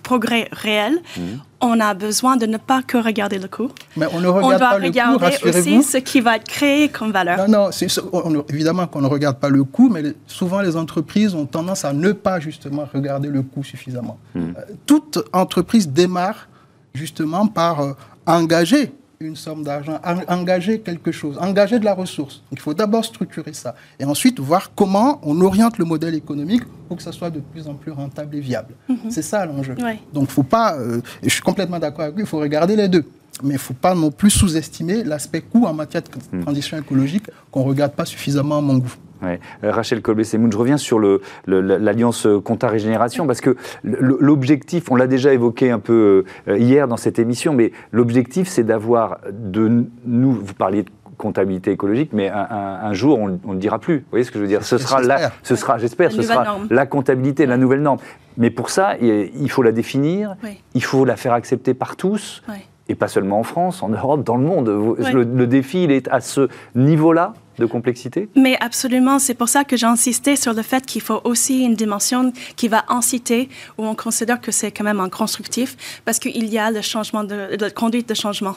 progrès 0.03 0.49
réel, 0.51 1.01
mhm. 1.17 1.41
on 1.61 1.81
a 1.81 1.95
besoin 1.95 2.37
de 2.37 2.47
ne 2.47 2.57
pas 2.57 2.83
que 2.83 2.97
regarder 2.97 3.39
le 3.39 3.47
coût. 3.47 3.71
Mais 3.97 4.07
on 4.13 4.21
ne 4.21 4.27
regarde 4.27 4.59
doit 4.59 4.59
pas 4.59 4.75
regarder 4.77 5.25
le 5.25 5.53
coût, 5.53 5.59
aussi 5.59 5.83
ce 5.83 5.99
qui 5.99 6.21
va 6.21 6.37
être 6.37 6.49
créé 6.49 6.89
comme 6.89 7.13
valeur. 7.13 7.49
Non, 7.49 7.71
non, 7.71 8.45
évidemment 8.49 8.87
qu'on 8.89 9.01
ne 9.01 9.07
regarde 9.07 9.39
pas 9.39 9.49
le 9.49 9.63
coût, 9.63 9.89
mais 9.89 10.03
souvent 10.27 10.61
les 10.61 10.77
entreprises 10.77 11.35
ont 11.35 11.47
tendance 11.47 11.85
à 11.85 11.93
ne 11.93 12.13
pas 12.13 12.41
justement 12.41 12.89
regarder 12.93 13.29
le 13.29 13.43
coût 13.43 13.63
suffisamment. 13.63 14.19
Mhm. 14.35 14.55
Euh, 14.59 14.63
toute 14.87 15.19
entreprise 15.33 15.89
démarre 15.89 16.49
justement 16.95 17.47
par 17.47 17.81
euh, 17.81 17.93
engager 18.27 18.93
une 19.21 19.37
somme 19.37 19.63
d'argent, 19.63 19.99
engager 20.29 20.81
quelque 20.81 21.11
chose, 21.13 21.39
engager 21.41 21.79
de 21.79 21.85
la 21.85 21.95
ressource. 21.95 22.43
il 22.53 22.59
faut 22.59 22.75
d'abord 22.75 23.05
structurer 23.05 23.53
ça 23.53 23.75
et 23.99 24.05
ensuite 24.05 24.39
voir 24.41 24.73
comment 24.75 25.21
on 25.23 25.41
oriente 25.41 25.79
le 25.79 25.85
modèle 25.85 26.15
économique 26.15 26.63
pour 26.89 26.97
que 26.99 27.03
ça 27.03 27.13
soit 27.13 27.31
de 27.31 27.41
plus 27.41 27.67
en 27.67 27.75
plus 27.75 27.93
rentable 27.93 28.37
et 28.37 28.41
viable. 28.41 28.75
Mhm. 28.89 29.11
C'est 29.11 29.23
ça 29.23 29.47
l'enjeu. 29.47 29.75
Donc 30.13 30.29
faut 30.29 30.43
pas, 30.43 30.77
euh, 30.77 31.01
je 31.23 31.31
suis 31.31 31.43
complètement 31.43 31.79
d'accord 31.79 32.03
avec 32.03 32.17
lui, 32.17 32.25
il 32.25 32.29
faut 32.29 32.39
regarder 32.39 32.77
les 32.77 32.89
deux. 32.89 33.05
Mais 33.43 33.51
il 33.51 33.53
ne 33.55 33.59
faut 33.59 33.75
pas 33.75 33.95
non 33.95 34.11
plus 34.11 34.31
sous-estimer 34.31 35.05
l'aspect 35.05 35.43
coût 35.43 35.67
en 35.67 35.75
matière 35.75 36.03
de 36.03 36.37
mhm. 36.37 36.43
transition 36.43 36.79
écologique 36.79 37.25
qu'on 37.51 37.61
ne 37.61 37.69
regarde 37.69 37.93
pas 37.93 38.07
suffisamment 38.07 38.59
à 38.59 38.61
mon 38.63 38.79
goût. 38.79 38.95
Euh, 39.23 39.37
Rachel 39.63 40.03
Colbet-Semoun, 40.03 40.53
je 40.53 40.59
reviens 40.59 40.77
sur 40.77 41.01
l'alliance 41.47 42.27
Compta 42.45 42.69
Régénération 42.69 43.27
parce 43.27 43.41
que 43.41 43.57
l'objectif, 43.85 44.91
on 44.91 44.97
l'a 44.97 45.07
déjà 45.07 45.33
évoqué 45.33 45.71
un 45.71 45.79
peu 45.79 46.25
euh, 46.49 46.59
hier 46.59 46.89
dans 46.89 46.97
cette 46.97 47.19
émission, 47.19 47.53
mais 47.53 47.73
l'objectif 47.93 48.49
c'est 48.49 48.65
d'avoir 48.65 49.19
de 49.33 49.85
nous, 50.05 50.33
vous 50.33 50.55
parliez 50.55 50.83
de 50.83 50.91
comptabilité 51.17 51.71
écologique, 51.71 52.11
mais 52.13 52.29
un, 52.29 52.93
jour 52.93 53.19
on 53.19 53.29
ne 53.29 53.53
le 53.53 53.59
dira 53.59 53.79
plus. 53.79 54.01
Vous 54.01 54.05
voyez 54.11 54.25
ce 54.25 54.31
que 54.31 54.39
je 54.39 54.43
veux 54.43 54.49
dire? 54.49 54.63
Ce 54.65 54.77
sera 54.77 55.01
la, 55.01 55.33
ce 55.43 55.57
sera, 55.57 55.79
j'espère, 55.79 56.13
ce 56.13 56.21
sera 56.21 56.59
la 56.69 56.85
comptabilité, 56.85 57.47
la 57.47 57.57
nouvelle 57.57 57.81
norme. 57.81 57.99
Mais 58.37 58.51
pour 58.51 58.69
ça, 58.69 58.97
il 59.01 59.51
faut 59.51 59.63
la 59.63 59.73
définir, 59.73 60.37
il 60.75 60.85
faut 60.85 61.07
la 61.07 61.17
faire 61.17 61.33
accepter 61.33 61.73
par 61.73 61.97
tous. 61.97 62.43
Et 62.89 62.95
pas 62.95 63.09
seulement 63.09 63.41
en 63.41 63.43
France, 63.43 63.83
en 63.83 63.89
Europe, 63.89 64.23
dans 64.23 64.37
le 64.37 64.45
monde. 64.45 64.69
Le, 64.69 65.25
le 65.25 65.47
défi, 65.47 65.85
il 65.85 65.91
est 65.91 66.09
à 66.09 66.21
ce 66.21 66.49
niveau-là 66.75 67.35
de 67.59 67.67
complexité? 67.67 68.29
Mais 68.37 68.57
absolument, 68.61 69.19
c'est 69.19 69.35
pour 69.35 69.49
ça 69.49 69.65
que 69.65 69.77
j'ai 69.77 69.87
insisté 69.87 70.37
sur 70.37 70.53
le 70.53 70.63
fait 70.63 70.85
qu'il 70.85 71.03
faut 71.03 71.21
aussi 71.25 71.65
une 71.65 71.75
dimension 71.75 72.33
qui 72.55 72.69
va 72.69 72.85
inciter, 72.89 73.49
où 73.79 73.85
on 73.85 73.95
considère 73.95 74.41
que 74.41 74.53
c'est 74.53 74.71
quand 74.71 74.85
même 74.85 75.01
un 75.01 75.09
constructif, 75.09 76.01
parce 76.05 76.19
qu'il 76.19 76.47
y 76.47 76.59
a 76.59 76.71
le 76.71 76.83
changement 76.83 77.25
de, 77.25 77.57
de 77.57 77.69
conduite 77.71 78.09
de 78.09 78.15
changement. 78.15 78.57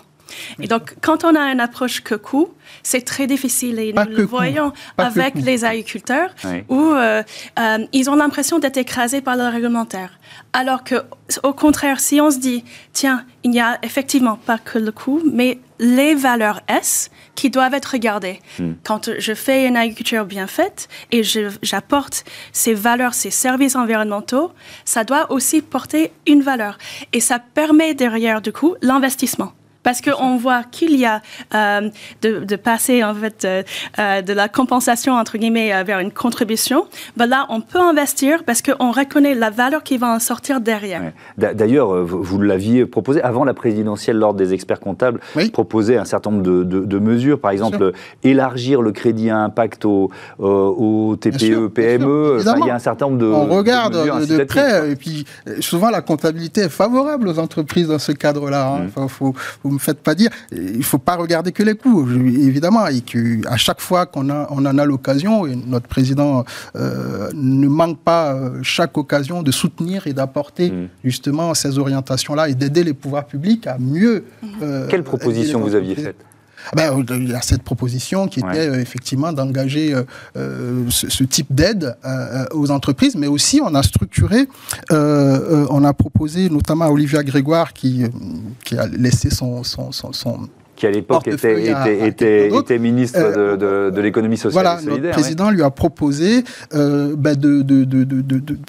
Et 0.60 0.68
donc, 0.68 0.96
quand 1.02 1.24
on 1.24 1.36
a 1.36 1.52
une 1.52 1.60
approche 1.60 2.02
que 2.02 2.16
coût, 2.16 2.50
c'est 2.84 3.02
très 3.02 3.28
difficile. 3.28 3.80
Et 3.80 3.94
nous 3.94 4.04
le 4.06 4.26
voyons 4.26 4.74
avec 4.98 5.36
les 5.36 5.66
agriculteurs, 5.66 6.30
où 6.70 6.80
euh, 6.80 7.24
euh, 7.60 7.86
ils 7.94 8.10
ont 8.10 8.16
l'impression 8.16 8.60
d'être 8.60 8.78
écrasés 8.78 9.22
par 9.22 9.36
le 9.36 9.48
réglementaire. 9.48 10.20
Alors 10.54 10.84
que, 10.84 10.96
au 11.44 11.54
contraire, 11.54 12.00
si 12.00 12.22
on 12.22 12.32
se 12.32 12.40
dit, 12.40 12.64
tiens, 12.94 13.26
il 13.44 13.52
n'y 13.52 13.62
a 13.62 13.80
effectivement 13.84 14.36
pas 14.36 14.58
que 14.58 14.78
le 14.78 14.92
coût, 14.92 15.22
mais 15.32 15.60
les 15.80 16.14
valeurs 16.14 16.62
S 16.68 17.10
qui 17.36 17.50
doivent 17.50 17.74
être 17.74 17.94
regardées. 17.94 18.40
Hmm. 18.60 18.74
Quand 18.84 19.12
je 19.18 19.34
fais 19.34 19.66
une 19.66 19.78
agriculture 19.78 20.26
bien 20.26 20.48
faite 20.48 20.90
et 21.12 21.24
j'apporte 21.24 22.26
ces 22.52 22.74
valeurs, 22.74 23.14
ces 23.14 23.32
services 23.32 23.76
environnementaux, 23.76 24.52
ça 24.86 25.04
doit 25.04 25.32
aussi 25.32 25.62
porter 25.62 26.12
une 26.28 26.42
valeur. 26.42 26.78
Et 27.14 27.22
ça 27.22 27.40
permet 27.40 27.94
derrière, 27.94 28.42
du 28.42 28.52
coup, 28.52 28.76
l'investissement. 28.82 29.54
Parce 29.90 30.02
qu'on 30.02 30.38
voit 30.38 30.62
qu'il 30.70 30.96
y 31.00 31.06
a 31.08 31.20
euh, 31.56 31.90
de, 32.22 32.56
passer 32.56 33.04
en 33.04 33.16
fait 33.16 33.44
euh, 33.44 33.64
euh, 33.98 34.22
de 34.22 34.34
la 34.34 34.48
compensation 34.48 35.14
entre 35.14 35.40
guillemets 35.40 35.84
vers 35.84 35.98
une 35.98 36.12
contribution. 36.12 36.86
Ben 37.18 37.26
là, 37.26 37.48
on 37.50 37.60
peut 37.60 37.80
investir 37.80 38.44
parce 38.44 38.62
qu'on 38.62 38.92
reconnaît 38.92 39.34
la 39.34 39.50
valeur 39.50 39.82
qui 39.82 39.98
va 39.98 40.14
en 40.14 40.20
sortir 40.20 40.62
derrière. 40.62 41.12
D'ailleurs, 41.40 42.06
vous, 42.06 42.40
l'aviez 42.40 42.86
proposé 42.86 43.20
avant 43.24 43.46
la 43.46 43.56
présidentielle, 43.56 44.18
lors 44.18 44.36
des 44.36 44.54
experts 44.54 44.80
comptables, 44.80 45.22
oui. 45.36 45.50
proposer 45.50 45.98
un 45.98 46.06
certain 46.06 46.30
nombre 46.30 46.44
de, 46.44 47.00
mesures, 47.00 47.40
par 47.40 47.50
exemple 47.50 47.94
élargir 48.24 48.84
le 48.84 48.92
crédit 48.92 49.32
à 49.32 49.40
impact 49.40 49.86
aux, 49.86 50.12
TPE, 51.20 51.70
PME. 51.70 52.44
il 52.60 52.66
y 52.68 52.70
a 52.70 52.76
un 52.76 52.80
certain 52.80 53.08
nombre 53.08 53.18
de. 53.18 53.26
On 53.26 53.48
regarde 53.48 54.28
de, 54.28 54.44
près, 54.44 54.92
et 54.92 54.96
puis 54.96 55.26
souvent 55.62 55.90
la 55.90 56.04
comptabilité 56.04 56.62
est 56.62 56.70
favorable 56.70 57.28
aux 57.28 57.40
entreprises 57.40 57.88
dans 57.88 57.98
ce 57.98 58.12
cadre-là. 58.12 58.68
Hein. 58.68 58.90
Mmh. 58.96 59.08
faut, 59.08 59.34
me 59.80 59.84
faites 59.84 60.02
pas 60.02 60.16
dire, 60.16 60.30
il 60.52 60.84
faut 60.84 60.98
pas 60.98 61.16
regarder 61.16 61.52
que 61.52 61.64
les 61.64 61.76
coûts, 61.76 62.08
évidemment, 62.52 62.86
et 62.88 63.02
qu'à 63.02 63.58
chaque 63.58 63.82
fois 63.82 64.06
qu'on 64.06 64.30
on 64.30 64.66
en 64.66 64.78
a 64.78 64.86
l'occasion, 64.86 65.48
et 65.48 65.56
notre 65.56 65.88
président 65.88 66.46
euh, 66.76 67.30
ne 67.34 67.68
manque 67.68 68.00
pas 68.00 68.34
euh, 68.34 68.60
chaque 68.62 68.98
occasion 68.98 69.42
de 69.42 69.52
soutenir 69.52 70.08
et 70.08 70.14
d'apporter 70.14 70.70
mmh. 70.70 70.88
justement 71.04 71.54
ces 71.54 71.80
orientations-là 71.80 72.50
et 72.50 72.56
d'aider 72.56 72.84
les 72.84 72.94
pouvoirs 72.94 73.26
publics 73.26 73.66
à 73.68 73.78
mieux. 73.80 74.26
Mmh. 74.42 74.48
Euh, 74.62 74.88
Quelle 74.90 75.04
proposition 75.04 75.62
vous 75.62 75.76
aviez 75.76 75.96
faite? 75.96 76.26
Ben, 76.76 77.06
Il 77.10 77.30
y 77.30 77.34
a 77.34 77.42
cette 77.42 77.64
proposition 77.64 78.28
qui 78.28 78.40
était 78.40 78.82
effectivement 78.82 79.34
d'engager 79.34 79.96
ce, 80.36 81.24
type 81.24 81.48
d'aide 81.50 81.96
aux 82.54 82.72
entreprises, 82.72 83.16
mais 83.16 83.28
aussi 83.28 83.62
on 83.64 83.74
a 83.76 83.84
structuré, 83.84 84.48
on 84.90 85.84
a 85.84 85.94
proposé 85.94 86.50
notamment 86.50 86.86
à 86.86 86.90
Olivia 86.90 87.24
Grégoire 87.24 87.74
qui, 87.74 88.04
qui 88.64 88.78
a 88.78 88.88
laissé 88.88 89.30
son, 89.30 89.64
son, 89.64 89.92
son 89.92 90.50
qui 90.80 90.88
à 90.88 90.92
l'époque 90.92 91.28
était, 91.28 92.08
était, 92.08 92.48
était, 92.56 92.80
ministre 92.80 93.20
de, 93.20 93.90
de, 93.90 94.02
l'économie 94.02 94.38
sociale 94.38 94.54
voilà, 94.54 94.80
et 94.82 94.86
solidaire. 94.86 95.16
Le 95.16 95.22
président 95.22 95.50
lui 95.52 95.62
a 95.62 95.70
proposé 95.70 96.46
euh, 96.74 97.16
bah, 97.18 97.36
de, 97.36 97.62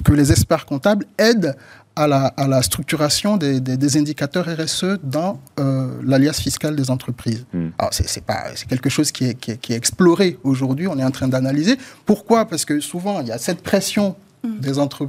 que 0.04 0.12
les 0.12 0.32
experts 0.32 0.66
comptables 0.66 1.06
aident 1.18 1.54
à 1.96 2.06
la, 2.06 2.26
à 2.26 2.46
la 2.46 2.62
structuration 2.62 3.36
des, 3.36 3.60
des, 3.60 3.96
indicateurs 3.96 4.46
RSE 4.46 4.98
dans 5.02 5.40
euh, 5.58 5.88
l'alias 6.04 6.34
fiscal 6.40 6.76
des 6.76 6.90
entreprises. 6.90 7.44
Hmm. 7.52 7.68
Alors, 7.78 7.92
c'est 7.92 8.66
quelque 8.68 8.88
chose 8.88 9.12
qui 9.12 9.24
est, 9.24 9.34
qui 9.34 9.52
est, 9.52 9.56
qui 9.56 9.72
est 9.72 9.76
exploré 9.76 10.38
aujourd'hui, 10.44 10.86
on 10.86 10.98
est 10.98 11.04
en 11.04 11.10
train 11.10 11.28
d'analyser. 11.28 11.76
Pourquoi? 12.06 12.46
Parce 12.46 12.64
que 12.64 12.80
souvent, 12.80 13.20
il 13.20 13.28
y 13.28 13.32
a 13.32 13.38
cette 13.38 13.62
pression 13.62 14.16
des 14.42 14.78
entre... 14.78 15.06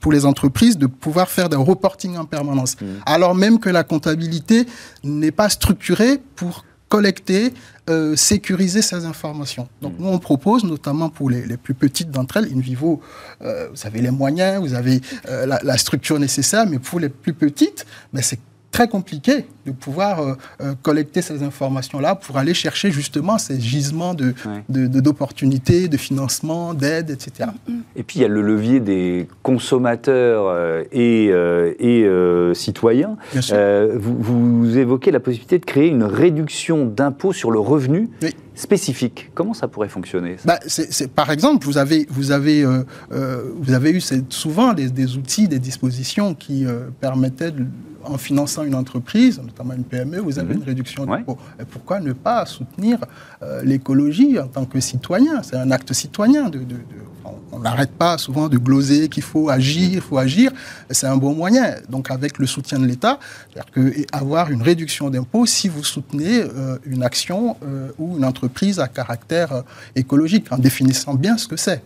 pour 0.00 0.12
les 0.12 0.24
entreprises 0.24 0.78
de 0.78 0.86
pouvoir 0.86 1.28
faire 1.28 1.48
des 1.48 1.56
reporting 1.56 2.16
en 2.16 2.24
permanence. 2.24 2.76
Mm. 2.80 2.86
Alors 3.06 3.34
même 3.34 3.58
que 3.58 3.68
la 3.70 3.82
comptabilité 3.82 4.66
n'est 5.02 5.32
pas 5.32 5.48
structurée 5.48 6.20
pour 6.36 6.64
collecter, 6.88 7.52
euh, 7.88 8.16
sécuriser 8.16 8.82
ces 8.82 9.04
informations. 9.04 9.68
Donc 9.80 9.98
mm. 9.98 10.02
nous, 10.02 10.08
on 10.08 10.18
propose, 10.18 10.64
notamment 10.64 11.08
pour 11.08 11.30
les, 11.30 11.56
plus 11.56 11.74
petites 11.74 12.10
d'entre 12.10 12.38
elles, 12.38 12.52
InVivo, 12.52 13.00
euh, 13.42 13.68
vous 13.72 13.86
avez 13.86 14.00
les 14.00 14.10
moyens, 14.10 14.60
vous 14.60 14.74
avez 14.74 15.00
euh, 15.28 15.46
la, 15.46 15.60
la, 15.62 15.76
structure 15.78 16.18
nécessaire, 16.18 16.66
mais 16.66 16.78
pour 16.78 16.98
les 16.98 17.08
plus 17.08 17.32
petites, 17.32 17.86
ben, 18.12 18.22
c'est 18.22 18.40
très 18.76 18.88
compliqué 18.88 19.46
de 19.64 19.72
pouvoir 19.72 20.20
euh, 20.20 20.34
euh, 20.60 20.74
collecter 20.82 21.22
ces 21.22 21.42
informations-là 21.42 22.14
pour 22.14 22.36
aller 22.36 22.52
chercher 22.52 22.90
justement 22.90 23.38
ces 23.38 23.58
gisements 23.58 24.12
d'opportunités, 24.68 25.80
de, 25.80 25.86
de, 25.86 25.92
de, 25.92 25.96
financement, 25.96 26.74
d'aide, 26.74 27.08
etc. 27.08 27.48
Et 27.96 28.02
puis 28.02 28.18
il 28.18 28.22
y 28.22 28.24
a 28.26 28.28
le 28.28 28.42
levier 28.42 28.80
des 28.80 29.28
consommateurs 29.42 30.44
euh, 30.48 30.84
et, 30.92 31.28
et 31.28 32.54
citoyens. 32.54 33.16
Vous, 33.32 34.16
vous, 34.20 34.76
évoquez 34.76 35.10
la 35.10 35.20
possibilité 35.20 35.58
de 35.58 35.64
créer 35.64 35.88
une 35.88 36.04
réduction 36.04 36.84
d'impôt 36.84 37.32
sur 37.32 37.50
le 37.50 37.58
revenu. 37.58 38.10
spécifique. 38.54 39.30
Comment 39.34 39.54
ça 39.54 39.68
pourrait 39.68 39.88
fonctionner 39.88 40.36
bah, 40.44 40.58
Par 41.14 41.30
exemple, 41.30 41.64
vous 41.66 41.78
avez, 41.78 42.06
vous 42.10 42.30
avez, 42.30 42.64
vous 43.10 43.72
avez 43.72 43.90
eu 43.90 44.02
souvent 44.28 44.74
des, 44.74 44.90
des, 44.90 45.16
outils, 45.16 45.48
des 45.48 45.58
dispositions 45.58 46.34
qui 46.34 46.66
permettaient 47.00 47.52
de 47.52 47.64
en 48.06 48.18
finançant 48.18 48.64
une 48.64 48.74
entreprise, 48.74 49.40
notamment 49.42 49.74
une 49.74 49.84
PME, 49.84 50.18
vous 50.18 50.38
avez 50.38 50.54
mhm. 50.54 50.60
une 50.60 50.66
réduction 50.66 51.06
d'impôt. 51.06 51.38
Et 51.60 51.64
pourquoi 51.64 52.00
ne 52.00 52.12
pas 52.12 52.46
soutenir 52.46 52.98
euh, 53.42 53.62
l'écologie 53.62 54.38
en 54.38 54.48
tant 54.48 54.64
que 54.64 54.80
citoyen? 54.80 55.42
C'est 55.42 55.56
un 55.56 55.70
acte 55.70 55.92
citoyen 55.92 56.48
de, 56.48 56.60
on 57.52 57.60
n'arrête 57.60 57.92
pas 57.92 58.18
souvent 58.18 58.48
de 58.48 58.58
gloser 58.58 59.08
qu'il 59.08 59.22
faut 59.22 59.48
agir, 59.48 59.90
il 59.92 60.00
faut 60.00 60.18
agir. 60.18 60.50
C'est 60.90 61.06
un 61.06 61.16
bon 61.16 61.34
moyen. 61.34 61.74
Donc, 61.88 62.10
avec 62.10 62.38
le 62.38 62.46
soutien 62.46 62.78
de 62.78 62.86
l'État, 62.86 63.18
avoir 64.12 64.50
une 64.50 64.62
réduction 64.62 65.10
d'impôts 65.10 65.46
si 65.46 65.68
vous 65.68 65.84
soutenez 65.84 66.42
euh, 66.42 66.78
une 66.86 67.02
action 67.02 67.56
euh, 67.62 67.88
ou 67.98 68.16
une 68.16 68.24
entreprise 68.24 68.80
à 68.80 68.88
caractère 68.88 69.52
euh, 69.52 69.62
écologique, 69.94 70.46
en 70.50 70.58
définissant 70.58 71.14
bien 71.14 71.36
ce 71.36 71.48
que 71.48 71.56
c'est, 71.56 71.82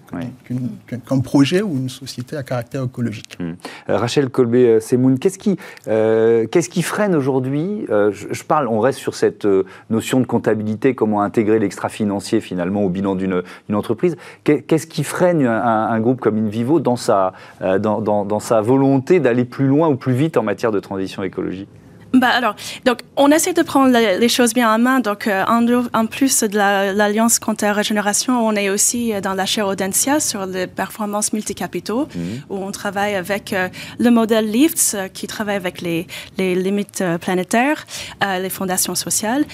qu'un 0.87 1.21
projet 1.21 1.63
ou 1.63 1.77
une 1.77 1.89
société 1.89 2.37
à 2.37 2.43
caractère 2.43 2.85
écologique. 2.85 3.37
Hum. 3.41 3.57
Rachel 3.89 4.29
Colbé-Semoun, 4.31 5.19
qu'est-ce 5.19 5.39
qui, 5.39 5.57
qu'est-ce 5.85 6.69
qui 6.69 6.83
freine 6.83 7.15
aujourd'hui 7.15 7.87
je, 7.89 8.43
parle, 8.45 8.69
on 8.69 8.81
reste 8.81 8.99
sur 8.99 9.15
cette 9.15 9.47
notion 9.89 10.21
de 10.21 10.27
comptabilité, 10.27 10.95
comment 10.95 11.23
intégrer 11.23 11.59
l'extra-financier 11.59 12.41
finalement 12.41 12.85
au 12.85 12.89
bilan 12.89 13.15
d'une 13.15 13.43
entreprise. 13.73 14.17
Qu'est-ce 14.45 14.87
qui 14.87 15.05
freine 15.05 15.30
un, 15.31 16.01
groupe 16.01 16.21
comme 16.21 16.39
InVivo 16.39 16.81
dans 16.81 16.97
sa, 16.97 17.33
euh, 17.63 17.79
dans, 17.79 18.01
dans 18.01 18.41
sa 18.41 18.61
volonté 18.61 19.21
d'aller 19.21 19.45
plus 19.45 19.67
loin 19.67 19.89
ou 19.89 19.97
plus 19.97 20.13
vite 20.13 20.37
en 20.37 20.43
matière 20.43 20.73
de 20.73 20.81
transition 20.81 21.23
écologique 21.23 21.69
bah 22.13 22.29
alors, 22.29 22.57
donc 22.85 22.99
on 23.17 23.31
essaie 23.31 23.53
de 23.53 23.63
prendre 23.63 23.97
les 23.97 24.29
choses 24.29 24.53
bien 24.53 24.75
en 24.75 24.79
main. 24.79 24.99
Donc 25.01 25.29
euh, 25.29 25.45
en, 25.47 26.07
plus 26.07 26.43
de 26.43 26.57
l'Alliance 26.57 27.39
contre 27.39 27.65
la 27.65 27.73
régénération, 27.73 28.45
on 28.45 28.55
est 28.55 28.69
aussi 28.69 29.13
euh, 29.13 29.21
dans 29.21 29.35
la 29.35 29.47
chaire 29.47 29.69
Audencia 29.69 30.19
sur 30.19 30.47
les 30.47 30.67
performances 30.67 31.33
multicapitaux, 31.33 32.09
mhm. 32.15 32.43
où 32.49 32.57
on 32.57 32.73
travaille 32.73 33.15
avec 33.15 33.53
euh, 33.53 33.69
le 33.99 34.11
modèle 34.11 34.51
LIFTS, 34.51 34.97
qui 35.15 35.29
travaille 35.29 35.55
avec 35.55 35.83
les, 35.83 36.09
les 36.37 36.55
limites 36.57 37.05
planétaires, 37.21 37.87
les 38.21 38.51
fondations 38.51 38.95
sociales, 38.95 39.45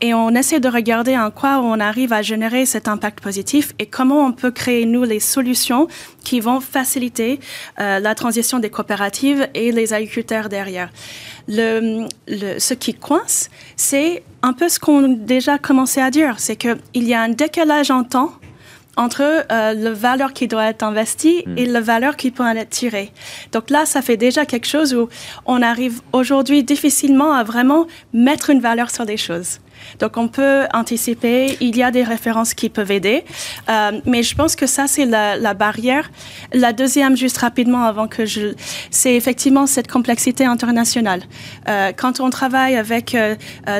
et 0.00 0.14
on 0.14 0.30
essaie 0.30 0.60
de 0.60 0.68
regarder 0.68 1.16
en 1.16 1.30
quoi 1.30 1.60
on 1.60 1.80
arrive 1.80 2.12
à 2.12 2.22
générer 2.22 2.66
cet 2.66 2.88
impact 2.88 3.20
positif 3.20 3.72
et 3.78 3.86
comment 3.86 4.24
on 4.24 4.32
peut 4.32 4.50
créer 4.50 4.86
nous 4.86 5.04
les 5.04 5.20
solutions 5.20 5.88
qui 6.22 6.40
vont 6.40 6.60
faciliter 6.60 7.40
la 7.78 8.14
transition 8.14 8.58
des 8.58 8.70
coopératives 8.70 9.48
et 9.54 9.72
les 9.72 9.92
agriculteurs 9.92 10.48
derrière. 10.48 10.90
Le, 11.48 11.73
ce 11.80 12.74
qui 12.74 12.94
coince, 12.94 13.50
c'est 13.76 14.22
un 14.42 14.52
peu 14.52 14.68
ce 14.68 14.78
qu'on 14.78 15.04
a 15.04 15.16
déjà 15.16 15.58
commencé 15.58 16.00
à 16.00 16.10
dire, 16.10 16.34
c'est 16.38 16.56
qu'il 16.56 16.78
y 16.94 17.14
a 17.14 17.22
un 17.22 17.30
décalage 17.30 17.90
en 17.90 18.04
temps 18.04 18.32
entre 18.96 19.22
euh, 19.22 19.74
la 19.74 19.92
valeur 19.92 20.32
qui 20.32 20.46
doit 20.48 20.66
être 20.66 20.82
investie 20.82 21.42
hmm. 21.46 21.58
et 21.58 21.66
la 21.66 21.80
valeur 21.80 22.16
qui 22.16 22.30
peut 22.30 22.44
en 22.44 22.54
être 22.54 22.70
tirée. 22.70 23.12
Donc 23.52 23.70
là, 23.70 23.86
ça 23.86 24.02
fait 24.02 24.16
déjà 24.16 24.46
quelque 24.46 24.66
chose 24.66 24.94
où 24.94 25.08
on 25.46 25.62
arrive 25.62 26.00
aujourd'hui 26.12 26.62
difficilement 26.62 27.32
à 27.32 27.42
vraiment 27.42 27.86
mettre 28.12 28.50
une 28.50 28.60
valeur 28.60 28.90
sur 28.90 29.04
des 29.04 29.16
choses. 29.16 29.58
Donc, 29.98 30.16
on 30.16 30.28
peut 30.28 30.64
anticiper. 30.72 31.56
Il 31.60 31.76
y 31.76 31.82
a 31.82 31.90
des 31.90 32.02
références 32.02 32.54
qui 32.54 32.68
peuvent 32.68 32.90
aider. 32.90 33.24
Euh, 33.68 34.00
mais 34.04 34.22
je 34.22 34.34
pense 34.34 34.56
que 34.56 34.66
ça, 34.66 34.86
c'est 34.86 35.06
la, 35.06 35.54
barrière. 35.54 36.10
La 36.52 36.72
deuxième, 36.72 37.16
juste 37.16 37.38
rapidement, 37.38 37.84
avant 37.84 38.08
que 38.08 38.26
je... 38.26 38.54
C'est 38.90 39.14
effectivement 39.14 39.66
cette 39.66 39.90
complexité 39.90 40.44
internationale. 40.44 41.22
Euh, 41.68 41.92
quand 41.96 42.20
on 42.20 42.30
travaille 42.30 42.76
avec 42.76 43.14
euh, 43.14 43.36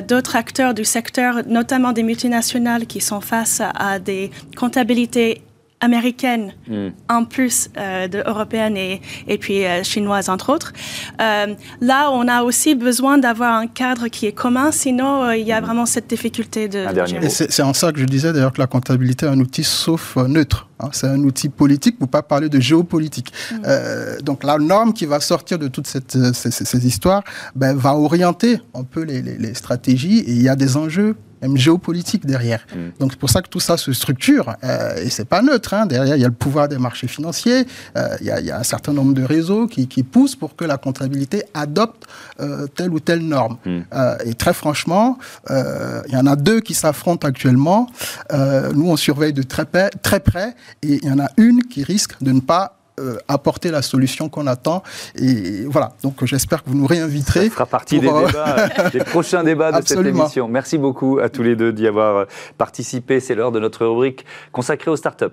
d'autres 0.08 0.36
acteurs 0.36 0.74
du 0.74 0.84
secteur, 0.84 1.42
notamment 1.46 1.92
des 1.92 2.02
multinationales 2.02 2.86
qui 2.86 3.00
sont 3.00 3.20
face 3.20 3.60
à 3.60 3.98
des 3.98 4.30
comptabilités 4.56 5.42
américaine 5.84 6.52
hmm. 6.68 6.88
en 7.08 7.24
plus 7.24 7.68
euh, 7.76 8.08
de 8.08 8.22
européenne 8.26 8.76
et, 8.76 9.02
et 9.28 9.38
puis 9.38 9.64
euh, 9.64 9.82
chinoise 9.82 10.28
entre 10.28 10.52
autres. 10.52 10.72
Euh, 11.20 11.54
là, 11.80 12.10
on 12.10 12.26
a 12.26 12.42
aussi 12.42 12.74
besoin 12.74 13.18
d'avoir 13.18 13.54
un 13.54 13.66
cadre 13.66 14.08
qui 14.08 14.26
est 14.26 14.32
commun, 14.32 14.72
sinon 14.72 15.30
il 15.32 15.46
y 15.46 15.52
a 15.52 15.60
vraiment 15.60 15.86
cette 15.86 16.08
difficulté 16.08 16.68
de. 16.68 16.86
c'est 17.28 17.62
en 17.62 17.74
ça 17.74 17.92
que 17.92 18.00
je 18.00 18.06
disais 18.06 18.32
d'ailleurs 18.32 18.52
que 18.52 18.60
la 18.60 18.66
comptabilité 18.66 19.26
est 19.26 19.28
un 19.28 19.40
outil 19.40 19.64
sauf 19.64 20.16
neutre. 20.16 20.68
Hein. 20.80 20.88
c'est 20.92 21.06
un 21.06 21.20
outil 21.20 21.48
politique 21.48 21.98
pour 21.98 22.08
pas 22.08 22.22
parler 22.22 22.48
de 22.48 22.58
géopolitique. 22.58 23.32
Hmm. 23.52 24.22
donc 24.22 24.42
la 24.42 24.58
norme 24.58 24.92
qui 24.92 25.06
va 25.06 25.20
sortir 25.20 25.58
de 25.58 25.68
toutes 25.68 25.86
cette, 25.86 26.16
ces, 26.34 26.86
histoires 26.86 27.22
ben, 27.54 27.76
va 27.76 27.94
orienter 27.94 28.58
un 28.74 28.84
peu 28.84 29.02
les, 29.02 29.22
les, 29.22 29.36
les 29.36 29.54
stratégies 29.54 30.20
et 30.20 30.30
il 30.30 30.42
y 30.42 30.48
a 30.48 30.56
des 30.56 30.76
enjeux 30.76 31.16
même 31.42 31.56
géopolitique 31.56 32.26
derrière. 32.26 32.66
Mm. 32.74 32.98
Donc 33.00 33.12
c'est 33.12 33.18
pour 33.18 33.30
ça 33.30 33.42
que 33.42 33.48
tout 33.48 33.60
ça 33.60 33.76
se 33.76 33.92
structure. 33.92 34.54
Euh, 34.64 34.96
et 34.96 35.10
c'est 35.10 35.24
pas 35.24 35.42
neutre. 35.42 35.74
Hein. 35.74 35.86
Derrière, 35.86 36.16
il 36.16 36.22
y 36.22 36.24
a 36.24 36.28
le 36.28 36.34
pouvoir 36.34 36.68
des 36.68 36.78
marchés 36.78 37.08
financiers. 37.08 37.66
Euh, 37.96 38.16
il, 38.20 38.26
y 38.26 38.50
a, 38.50 38.58
un 38.58 38.62
certain 38.62 38.92
nombre 38.92 39.14
de 39.14 39.22
réseaux 39.22 39.66
qui, 39.66 40.02
poussent 40.02 40.36
pour 40.36 40.54
que 40.54 40.64
la 40.64 40.76
comptabilité 40.76 41.44
adopte 41.54 42.06
euh, 42.40 42.66
telle 42.66 42.90
ou 42.90 43.00
telle 43.00 43.20
norme. 43.20 43.56
Mm. 43.64 43.80
Euh, 43.92 44.16
et 44.24 44.34
très 44.34 44.52
franchement, 44.52 45.18
il 45.50 46.12
y 46.12 46.16
en 46.16 46.26
a 46.26 46.36
deux 46.36 46.60
qui 46.60 46.74
s'affrontent 46.74 47.26
actuellement. 47.26 47.88
nous, 48.32 48.88
on 48.90 48.96
surveille 48.96 49.32
de 49.32 49.42
très, 49.42 49.64
très 50.02 50.20
près. 50.20 50.54
Et 50.82 51.00
il 51.02 51.08
y 51.08 51.10
en 51.10 51.18
a 51.18 51.28
une 51.36 51.62
qui 51.64 51.82
risque 51.82 52.14
de 52.20 52.32
ne 52.32 52.40
pas 52.40 52.76
euh, 53.00 53.16
apporter 53.26 53.70
la 53.70 53.82
solution 53.82 54.28
qu'on 54.28 54.46
attend. 54.46 54.82
Et 55.16 55.64
voilà, 55.64 55.94
donc 56.02 56.24
j'espère 56.24 56.62
que 56.62 56.70
vous 56.70 56.76
nous 56.76 56.86
réinviterez. 56.86 57.46
Ça 57.48 57.50
fera 57.50 57.66
partie 57.66 57.98
des, 57.98 58.08
euh, 58.08 58.26
débats, 58.26 58.68
des 58.90 59.00
prochains 59.00 59.42
débats 59.42 59.80
de 59.80 59.86
cette 59.86 60.06
émission. 60.06 60.46
Merci 60.46 60.78
beaucoup 60.78 61.18
à 61.18 61.28
tous 61.28 61.42
les 61.42 61.56
deux 61.56 61.72
d'y 61.72 61.88
avoir 61.88 62.26
participé. 62.56 63.18
C'est 63.18 63.34
l'heure 63.34 63.52
de 63.52 63.58
notre 63.58 63.84
rubrique 63.84 64.24
consacrée 64.52 64.90
aux 64.90 64.96
startups. 64.96 65.24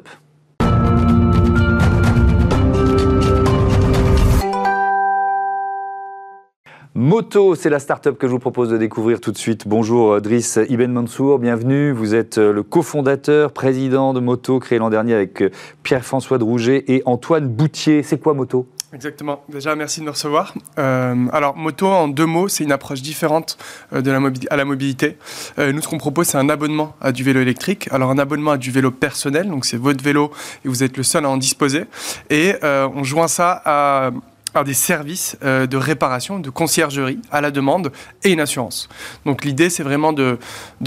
Moto, 6.93 7.55
c'est 7.55 7.69
la 7.69 7.79
start-up 7.79 8.17
que 8.17 8.27
je 8.27 8.33
vous 8.33 8.39
propose 8.39 8.67
de 8.67 8.77
découvrir 8.77 9.21
tout 9.21 9.31
de 9.31 9.37
suite. 9.37 9.65
Bonjour 9.65 10.19
Driss 10.19 10.59
Ibn 10.67 10.91
Mansour, 10.91 11.39
bienvenue. 11.39 11.93
Vous 11.93 12.13
êtes 12.15 12.37
euh, 12.37 12.51
le 12.51 12.63
cofondateur, 12.63 13.53
président 13.53 14.13
de 14.13 14.19
Moto, 14.19 14.59
créé 14.59 14.77
l'an 14.77 14.89
dernier 14.89 15.13
avec 15.13 15.41
euh, 15.41 15.51
Pierre-François 15.83 16.37
Drouget 16.37 16.83
et 16.89 17.01
Antoine 17.05 17.47
Boutier. 17.47 18.03
C'est 18.03 18.17
quoi 18.17 18.33
Moto? 18.33 18.67
Exactement. 18.93 19.41
Déjà, 19.47 19.73
merci 19.73 20.01
de 20.01 20.05
me 20.05 20.09
recevoir. 20.09 20.53
Euh, 20.79 21.27
alors, 21.31 21.55
Moto, 21.55 21.87
en 21.87 22.09
deux 22.09 22.25
mots, 22.25 22.49
c'est 22.49 22.65
une 22.65 22.73
approche 22.73 23.01
différente 23.01 23.57
de 23.93 24.11
la 24.11 24.19
à 24.49 24.57
la 24.57 24.65
mobilité. 24.65 25.15
nous, 25.57 25.81
ce 25.81 25.87
qu'on 25.87 25.97
propose, 25.97 26.27
c'est 26.27 26.37
un 26.37 26.49
abonnement 26.49 26.93
à 26.99 27.13
du 27.13 27.23
vélo 27.23 27.39
électrique. 27.39 27.87
Alors, 27.91 28.11
un 28.11 28.17
abonnement 28.17 28.51
à 28.51 28.57
du 28.57 28.69
vélo 28.69 28.91
personnel, 28.91 29.49
donc 29.49 29.63
c'est 29.63 29.77
votre 29.77 30.03
vélo 30.03 30.29
et 30.65 30.67
vous 30.67 30.83
êtes 30.83 30.97
le 30.97 31.03
seul 31.03 31.23
à 31.23 31.29
en 31.29 31.37
disposer. 31.37 31.85
Et 32.29 32.55
on 32.61 33.05
joint 33.05 33.29
ça 33.29 33.61
à 33.63 34.11
alors 34.53 34.65
des 34.65 34.73
services 34.73 35.37
euh, 35.43 35.67
de 35.67 35.77
réparation, 35.77 36.39
de 36.39 36.49
conciergerie 36.49 37.19
à 37.31 37.41
la 37.41 37.51
demande 37.51 37.91
et 38.23 38.31
une 38.31 38.39
assurance. 38.39 38.89
Donc 39.25 39.43
l'idée, 39.45 39.69
c'est 39.69 39.83
vraiment 39.83 40.13
de, 40.13 40.37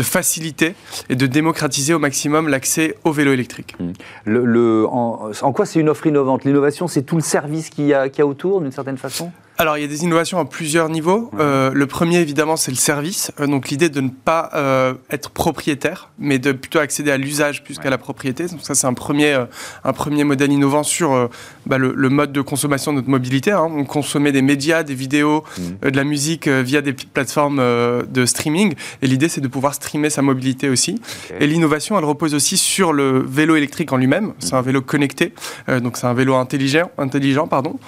faciliter 0.03 0.74
et 1.09 1.16
de 1.16 1.27
démocratiser 1.27 1.94
au 1.94 1.98
maximum 1.98 2.48
l'accès 2.48 2.96
au 3.05 3.12
vélo 3.12 3.33
électrique. 3.33 3.74
Mmh. 3.79 4.85
En, 4.87 5.53
quoi 5.53 5.66
c'est 5.66 5.81
une 5.81 5.88
offre 5.88 6.07
innovante? 6.07 6.44
L'innovation, 6.44 6.88
c'est 6.88 7.03
tout 7.03 7.16
le 7.16 7.22
service 7.22 7.70
qu'il 7.70 7.87
y, 7.87 7.94
a 7.94 8.27
autour, 8.27 8.61
d'une 8.61 8.72
certaine 8.72 8.98
façon? 8.98 9.33
Alors, 9.56 9.78
il 9.78 9.82
y 9.82 9.84
a 9.84 9.88
des 9.88 10.02
innovations 10.02 10.40
à 10.40 10.44
plusieurs 10.44 10.88
niveaux. 10.88 11.30
Euh, 11.38 11.70
le 11.72 11.86
premier, 11.86 12.18
évidemment, 12.18 12.56
c'est 12.56 12.72
le 12.72 12.76
service. 12.76 13.30
Euh, 13.38 13.46
donc, 13.46 13.68
l'idée 13.68 13.88
de 13.88 14.00
ne 14.00 14.08
pas 14.08 14.50
euh, 14.54 14.94
être 15.10 15.30
propriétaire, 15.30 16.10
mais 16.18 16.40
de 16.40 16.50
plutôt 16.50 16.80
accéder 16.80 17.12
à 17.12 17.16
l'usage 17.16 17.62
plus 17.62 17.78
qu'à 17.78 17.88
la 17.88 17.98
propriété. 17.98 18.46
Donc, 18.46 18.60
ça, 18.62 18.74
c'est 18.74 18.88
un 18.88 18.94
premier, 18.94 19.44
un 19.84 19.92
premier 19.92 20.24
modèle 20.24 20.50
innovant 20.50 20.82
sur 20.82 21.30
bah, 21.66 21.78
le, 21.78 21.92
le, 21.94 22.08
mode 22.08 22.32
de 22.32 22.40
consommation 22.40 22.92
de 22.92 22.96
notre 22.96 23.08
mobilité. 23.08 23.52
Hein. 23.52 23.68
On 23.70 23.84
consommait 23.84 24.32
des 24.32 24.42
médias, 24.42 24.82
des 24.82 24.94
vidéos, 24.94 25.44
mmh. 25.56 25.88
de 25.90 25.96
la 25.96 26.04
musique 26.04 26.48
via 26.48 26.82
des 26.82 26.92
plateformes 26.92 27.62
de 28.08 28.26
streaming. 28.26 28.74
Et 29.02 29.06
l'idée, 29.06 29.28
c'est 29.28 29.40
de 29.40 29.48
pouvoir 29.48 29.74
streamer 29.74 30.10
sa 30.10 30.22
mobilité 30.22 30.68
aussi. 30.68 31.00
Okay. 31.30 31.44
Et 31.44 31.46
l'innovation, 31.46 31.96
elle 31.96 32.04
repose 32.04 32.34
aussi 32.34 32.56
sur 32.56 32.92
le 32.92 33.20
vélo 33.20 33.54
électrique 33.54 33.92
en 33.92 33.98
lui-même. 33.98 34.26
Mmh. 34.26 34.34
C'est 34.40 34.54
un 34.54 34.62
vélo 34.62 34.82
connecté. 34.82 35.32
donc, 35.68 35.96
c'est 35.96 36.06
un 36.06 36.14
vélo 36.14 36.34
intelligent, 36.34 36.90
intelligent 36.98 37.46
pardon, 37.46 37.78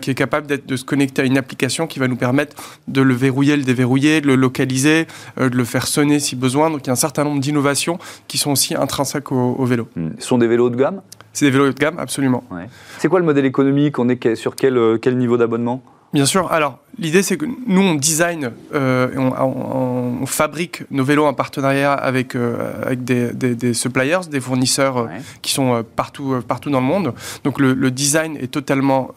qui 0.00 0.10
est 0.10 0.14
capable 0.14 0.46
d'être 0.46 0.66
de 0.66 0.76
se 0.76 0.84
connecter 0.84 1.07
à 1.16 1.22
une 1.22 1.38
application 1.38 1.86
qui 1.86 1.98
va 1.98 2.08
nous 2.08 2.16
permettre 2.16 2.56
de 2.86 3.00
le 3.00 3.14
verrouiller, 3.14 3.56
le 3.56 3.64
déverrouiller, 3.64 4.20
de 4.20 4.26
le 4.26 4.36
localiser, 4.36 5.06
euh, 5.38 5.48
de 5.48 5.56
le 5.56 5.64
faire 5.64 5.86
sonner 5.86 6.20
si 6.20 6.36
besoin. 6.36 6.70
Donc 6.70 6.80
il 6.84 6.86
y 6.88 6.90
a 6.90 6.92
un 6.92 6.96
certain 6.96 7.24
nombre 7.24 7.40
d'innovations 7.40 7.98
qui 8.26 8.38
sont 8.38 8.52
aussi 8.52 8.74
intrinsèques 8.74 9.32
au, 9.32 9.54
au 9.58 9.64
vélo. 9.64 9.88
Hmm. 9.96 10.10
Ce 10.18 10.26
sont 10.26 10.38
des 10.38 10.46
vélos 10.46 10.70
de 10.70 10.76
gamme? 10.76 11.00
C'est 11.32 11.44
des 11.44 11.50
vélos 11.50 11.72
de 11.72 11.78
gamme, 11.78 11.98
absolument. 11.98 12.42
Ouais. 12.50 12.68
C'est 12.98 13.08
quoi 13.08 13.20
le 13.20 13.24
modèle 13.24 13.44
économique? 13.44 13.98
On 13.98 14.08
est 14.08 14.34
sur 14.34 14.56
quel, 14.56 14.76
euh, 14.76 14.98
quel 15.00 15.16
niveau 15.16 15.36
d'abonnement? 15.36 15.82
Bien 16.14 16.24
sûr. 16.24 16.50
Alors, 16.50 16.78
l'idée, 16.98 17.22
c'est 17.22 17.36
que 17.36 17.44
nous, 17.44 17.82
on 17.82 17.94
design, 17.94 18.52
euh, 18.74 19.10
on, 19.16 19.30
on, 19.30 20.22
on, 20.22 20.26
fabrique 20.26 20.84
nos 20.90 21.04
vélos 21.04 21.26
en 21.26 21.34
partenariat 21.34 21.92
avec, 21.92 22.34
euh, 22.34 22.82
avec 22.82 23.04
des, 23.04 23.32
des, 23.32 23.54
des, 23.54 23.74
suppliers, 23.74 24.20
des 24.30 24.40
fournisseurs 24.40 24.96
euh, 24.96 25.04
ouais. 25.04 25.20
qui 25.42 25.52
sont 25.52 25.84
partout, 25.96 26.36
partout 26.48 26.70
dans 26.70 26.80
le 26.80 26.86
monde. 26.86 27.12
Donc, 27.44 27.58
le, 27.60 27.74
le 27.74 27.90
design 27.90 28.36
est 28.38 28.50
totalement 28.50 29.10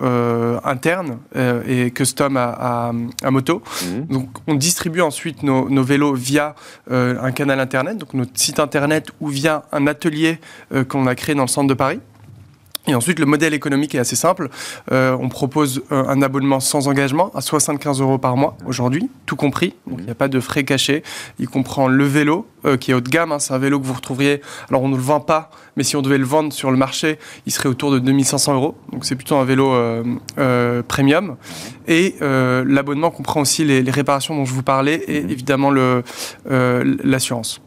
interne 0.64 1.20
et 1.68 1.92
custom 1.92 2.36
à, 2.38 2.50
à, 2.50 2.92
à 3.24 3.32
moto. 3.32 3.62
Mmh. 3.84 4.14
Donc, 4.14 4.28
on 4.48 4.56
distribue 4.56 5.02
ensuite 5.02 5.44
nos, 5.44 5.70
nos 5.70 5.84
vélos 5.84 6.14
via 6.14 6.56
un 6.90 7.32
canal 7.32 7.60
Internet, 7.60 7.98
donc 7.98 8.14
notre 8.14 8.32
site 8.36 8.60
Internet, 8.60 9.12
ou 9.22 9.28
via 9.28 9.64
un 9.72 9.88
atelier 9.88 10.40
qu'on 10.90 11.08
a 11.08 11.16
créé 11.16 11.36
dans 11.36 11.44
le 11.44 11.48
centre 11.48 11.68
de 11.68 11.74
Paris. 11.74 12.00
Et 12.88 12.96
ensuite, 12.96 13.20
le 13.20 13.28
modèle 13.28 13.54
économique 13.54 13.94
est 13.94 14.00
assez 14.00 14.16
simple. 14.16 14.50
Euh, 14.92 15.16
on 15.20 15.30
propose 15.30 15.84
euh, 15.92 16.04
un 16.08 16.22
abonnement 16.22 16.60
sans 16.60 16.88
engagement 16.88 17.32
à 17.36 17.42
75 17.42 18.02
euros 18.02 18.18
par 18.18 18.36
mois 18.38 18.58
aujourd'hui, 18.66 19.10
tout 19.28 19.36
compris. 19.36 19.76
Donc, 19.86 20.00
il 20.00 20.06
n'y 20.06 20.12
a 20.12 20.16
pas 20.16 20.28
de 20.28 20.40
frais 20.40 20.64
cachés. 20.64 21.04
Il 21.38 21.48
comprend 21.48 21.88
le 21.88 22.04
vélo, 22.06 22.48
euh, 22.64 22.78
qui 22.78 22.92
est 22.92 22.94
haut 22.94 23.02
de 23.02 23.10
gamme. 23.10 23.32
Hein. 23.32 23.40
C'est 23.40 23.54
un 23.54 23.58
vélo 23.58 23.80
que 23.80 23.86
vous 23.86 23.94
retrouviez. 23.94 24.42
Alors, 24.70 24.84
on 24.84 24.88
ne 24.88 24.96
le 24.96 25.02
vend 25.02 25.20
pas, 25.20 25.50
mais 25.78 25.84
si 25.84 25.96
on 25.96 26.04
devait 26.04 26.20
le 26.20 26.26
vendre 26.26 26.54
sur 26.54 26.70
le 26.70 26.78
marché, 26.78 27.18
il 27.48 27.52
serait 27.52 27.70
autour 27.70 27.92
de 27.92 27.98
2500 27.98 28.54
euros. 28.54 28.76
Donc, 28.92 29.04
c'est 29.06 29.16
plutôt 29.16 29.36
un 29.36 29.46
vélo 29.46 29.74
euh, 29.74 30.04
euh, 30.38 30.84
premium. 30.84 31.38
Et 31.88 32.16
l'abonnement 32.22 33.10
comprend 33.10 33.42
aussi 33.42 33.66
les, 33.66 33.82
les, 33.82 33.92
réparations 33.92 34.36
dont 34.36 34.46
je 34.46 34.54
vous 34.54 34.64
parlais 34.64 34.96
et 35.08 35.18
évidemment 35.18 35.72
l'assurance. 36.46 37.60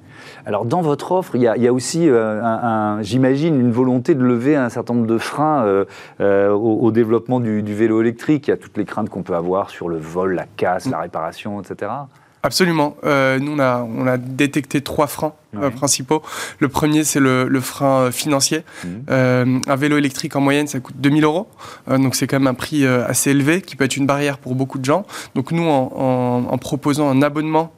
Alors 0.46 0.64
dans 0.64 0.82
votre 0.82 1.12
offre, 1.12 1.36
il 1.36 1.42
y 1.42 1.48
a, 1.48 1.56
il 1.56 1.62
y 1.62 1.68
a 1.68 1.72
aussi, 1.72 2.08
euh, 2.08 2.42
un, 2.42 2.98
un, 2.98 3.02
j'imagine, 3.02 3.58
une 3.58 3.72
volonté 3.72 4.14
de 4.14 4.22
lever 4.22 4.56
un 4.56 4.68
certain 4.68 4.94
nombre 4.94 5.06
de 5.06 5.18
freins 5.18 5.64
euh, 5.64 5.84
euh, 6.20 6.50
au, 6.50 6.80
au, 6.80 6.90
développement 6.90 7.40
du, 7.40 7.62
du, 7.62 7.74
vélo 7.74 8.00
électrique. 8.00 8.48
Il 8.48 8.50
y 8.50 8.54
a 8.54 8.56
toutes 8.56 8.76
les 8.76 8.84
craintes 8.84 9.08
qu'on 9.08 9.22
peut 9.22 9.34
avoir 9.34 9.70
sur 9.70 9.88
le 9.88 9.96
vol, 9.96 10.34
la 10.34 10.46
casse, 10.56 10.86
mmh. 10.86 10.90
la 10.90 11.00
réparation, 11.00 11.62
etc. 11.62 11.90
Absolument. 12.44 12.94
Euh, 13.04 13.38
nous, 13.38 13.52
on 13.52 13.58
a, 13.58 13.82
on 13.82 14.06
a 14.06 14.18
détecté 14.18 14.82
trois 14.82 15.06
freins 15.06 15.32
euh, 15.56 15.70
principaux. 15.70 16.22
Le 16.58 16.68
premier, 16.68 17.02
c'est 17.02 17.18
le, 17.18 17.48
le, 17.48 17.60
frein 17.62 18.10
financier. 18.10 18.64
Mmh. 18.84 18.88
Euh, 19.08 19.58
un 19.66 19.76
vélo 19.76 19.96
électrique, 19.96 20.36
en 20.36 20.42
moyenne, 20.42 20.66
ça 20.66 20.78
coûte 20.78 20.96
2000 20.98 21.24
euros. 21.24 21.48
Donc, 21.88 22.14
c'est 22.14 22.26
quand 22.26 22.38
même 22.38 22.46
un 22.46 22.52
prix 22.52 22.86
assez 22.86 23.30
élevé 23.30 23.62
qui 23.62 23.76
peut 23.76 23.84
être 23.84 23.96
une 23.96 24.04
barrière 24.04 24.36
pour 24.36 24.54
beaucoup 24.54 24.78
de 24.78 24.84
gens. 24.84 25.06
Donc, 25.34 25.52
nous, 25.52 25.66
en, 25.66 25.90
en, 25.96 26.52
en 26.52 26.58
proposant 26.58 27.08
un 27.08 27.22
abonnement 27.22 27.72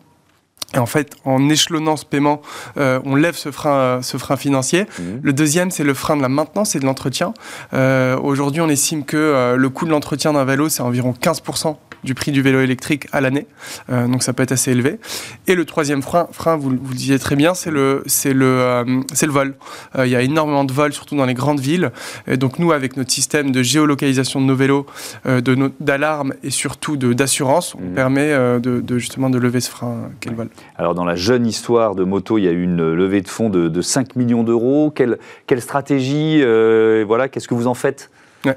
et 0.74 0.78
en 0.78 0.86
fait, 0.86 1.14
en 1.24 1.48
échelonnant 1.48 1.96
ce 1.96 2.04
paiement, 2.04 2.42
euh, 2.76 3.00
on 3.04 3.14
lève 3.14 3.36
ce 3.36 3.50
frein, 3.50 4.00
ce 4.02 4.16
frein 4.18 4.36
financier. 4.36 4.82
Mmh. 4.82 5.02
Le 5.22 5.32
deuxième, 5.32 5.70
c'est 5.70 5.84
le 5.84 5.94
frein 5.94 6.16
de 6.16 6.22
la 6.22 6.28
maintenance 6.28 6.74
et 6.74 6.80
de 6.80 6.84
l'entretien. 6.84 7.34
Euh, 7.72 8.18
Aujourd'hui, 8.18 8.60
on 8.60 8.68
estime 8.68 9.04
que 9.04 9.16
euh, 9.16 9.56
le 9.56 9.68
coût 9.68 9.86
de 9.86 9.90
l'entretien 9.90 10.32
d'un 10.32 10.44
vélo, 10.44 10.68
c'est 10.68 10.82
environ 10.82 11.14
15% 11.18 11.76
du 12.06 12.14
prix 12.14 12.32
du 12.32 12.40
vélo 12.40 12.60
électrique 12.60 13.06
à 13.12 13.20
l'année. 13.20 13.46
Euh, 13.90 14.06
donc 14.06 14.22
ça 14.22 14.32
peut 14.32 14.42
être 14.42 14.52
assez 14.52 14.70
élevé. 14.70 14.98
Et 15.46 15.54
le 15.54 15.64
troisième 15.66 16.00
frein, 16.00 16.28
frein 16.32 16.56
vous, 16.56 16.70
vous 16.70 16.90
le 16.90 16.96
disiez 16.96 17.18
très 17.18 17.36
bien, 17.36 17.52
c'est 17.52 17.70
le, 17.70 18.02
c'est 18.06 18.32
le, 18.32 18.46
euh, 18.46 19.00
c'est 19.12 19.26
le 19.26 19.32
vol. 19.32 19.54
Euh, 19.98 20.06
il 20.06 20.12
y 20.12 20.16
a 20.16 20.22
énormément 20.22 20.64
de 20.64 20.72
vols, 20.72 20.92
surtout 20.92 21.16
dans 21.16 21.26
les 21.26 21.34
grandes 21.34 21.60
villes. 21.60 21.90
Et 22.26 22.36
donc 22.36 22.58
nous, 22.58 22.72
avec 22.72 22.96
notre 22.96 23.10
système 23.10 23.50
de 23.50 23.62
géolocalisation 23.62 24.40
de 24.40 24.46
nos 24.46 24.54
vélos, 24.54 24.86
de 25.26 25.56
d'alarme 25.80 26.34
et 26.44 26.50
surtout 26.50 26.96
de, 26.96 27.12
d'assurance, 27.12 27.74
on 27.74 27.80
mmh. 27.80 27.94
permet 27.94 28.28
de, 28.60 28.80
de, 28.80 28.98
justement 28.98 29.28
de 29.30 29.38
lever 29.38 29.60
ce 29.60 29.70
frein 29.70 30.10
qu'est 30.20 30.30
le 30.30 30.36
vol. 30.36 30.48
Alors 30.76 30.94
dans 30.94 31.04
la 31.04 31.16
jeune 31.16 31.46
histoire 31.46 31.94
de 31.96 32.04
moto, 32.04 32.38
il 32.38 32.44
y 32.44 32.48
a 32.48 32.52
eu 32.52 32.62
une 32.62 32.92
levée 32.92 33.20
de 33.20 33.28
fonds 33.28 33.50
de, 33.50 33.68
de 33.68 33.80
5 33.80 34.14
millions 34.14 34.44
d'euros. 34.44 34.92
Quelle, 34.94 35.18
quelle 35.46 35.60
stratégie 35.60 36.42
Voilà, 37.04 37.28
qu'est-ce 37.28 37.48
que 37.48 37.54
vous 37.54 37.66
en 37.66 37.74
faites? 37.74 38.10
Ouais. 38.46 38.56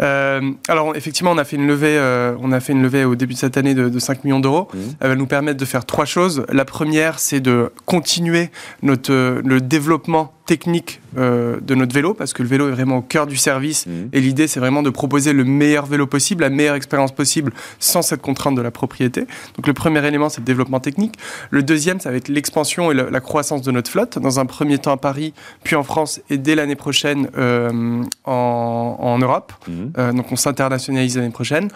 Euh, 0.00 0.52
alors 0.68 0.96
effectivement, 0.96 1.32
on 1.32 1.38
a 1.38 1.44
fait 1.44 1.56
une 1.56 1.66
levée, 1.66 1.96
euh, 1.96 2.34
on 2.40 2.52
a 2.52 2.60
fait 2.60 2.72
une 2.72 2.82
levée 2.82 3.04
au 3.04 3.14
début 3.14 3.34
de 3.34 3.38
cette 3.38 3.56
année 3.56 3.74
de, 3.74 3.88
de 3.88 3.98
5 3.98 4.24
millions 4.24 4.40
d'euros. 4.40 4.68
Mmh. 4.72 4.78
Elle 5.00 5.08
va 5.08 5.16
nous 5.16 5.26
permettre 5.26 5.58
de 5.58 5.64
faire 5.64 5.84
trois 5.84 6.04
choses. 6.04 6.44
La 6.52 6.64
première, 6.64 7.18
c'est 7.18 7.40
de 7.40 7.72
continuer 7.86 8.50
notre 8.82 9.12
euh, 9.12 9.40
le 9.44 9.60
développement 9.60 10.34
technique 10.46 11.00
euh, 11.16 11.58
de 11.60 11.74
notre 11.74 11.94
vélo 11.94 12.12
parce 12.12 12.32
que 12.32 12.42
le 12.42 12.48
vélo 12.48 12.68
est 12.68 12.72
vraiment 12.72 12.98
au 12.98 13.02
cœur 13.02 13.26
du 13.26 13.36
service 13.36 13.86
mmh. 13.86 13.90
et 14.12 14.20
l'idée 14.20 14.46
c'est 14.46 14.60
vraiment 14.60 14.82
de 14.82 14.90
proposer 14.90 15.32
le 15.32 15.44
meilleur 15.44 15.86
vélo 15.86 16.06
possible, 16.06 16.42
la 16.42 16.50
meilleure 16.50 16.74
expérience 16.74 17.12
possible 17.12 17.52
sans 17.78 18.02
cette 18.02 18.20
contrainte 18.20 18.54
de 18.54 18.60
la 18.60 18.70
propriété. 18.70 19.26
Donc 19.56 19.66
le 19.66 19.72
premier 19.72 20.06
élément 20.06 20.28
c'est 20.28 20.40
le 20.40 20.44
développement 20.44 20.80
technique. 20.80 21.14
Le 21.50 21.62
deuxième 21.62 22.00
ça 22.00 22.10
va 22.10 22.16
être 22.16 22.28
l'expansion 22.28 22.90
et 22.90 22.94
la 22.94 23.20
croissance 23.20 23.62
de 23.62 23.70
notre 23.70 23.90
flotte 23.90 24.18
dans 24.18 24.38
un 24.38 24.46
premier 24.46 24.78
temps 24.78 24.92
à 24.92 24.96
Paris 24.96 25.32
puis 25.62 25.76
en 25.76 25.82
France 25.82 26.20
et 26.28 26.36
dès 26.36 26.54
l'année 26.54 26.76
prochaine 26.76 27.28
euh, 27.38 28.02
en, 28.24 28.96
en, 29.00 29.18
Europe. 29.18 29.52
Mmh. 29.66 29.72
Euh, 29.98 30.12
donc 30.12 30.30
on 30.30 30.36
s'internationalise 30.36 31.16
l'année 31.16 31.30
prochaine. 31.30 31.68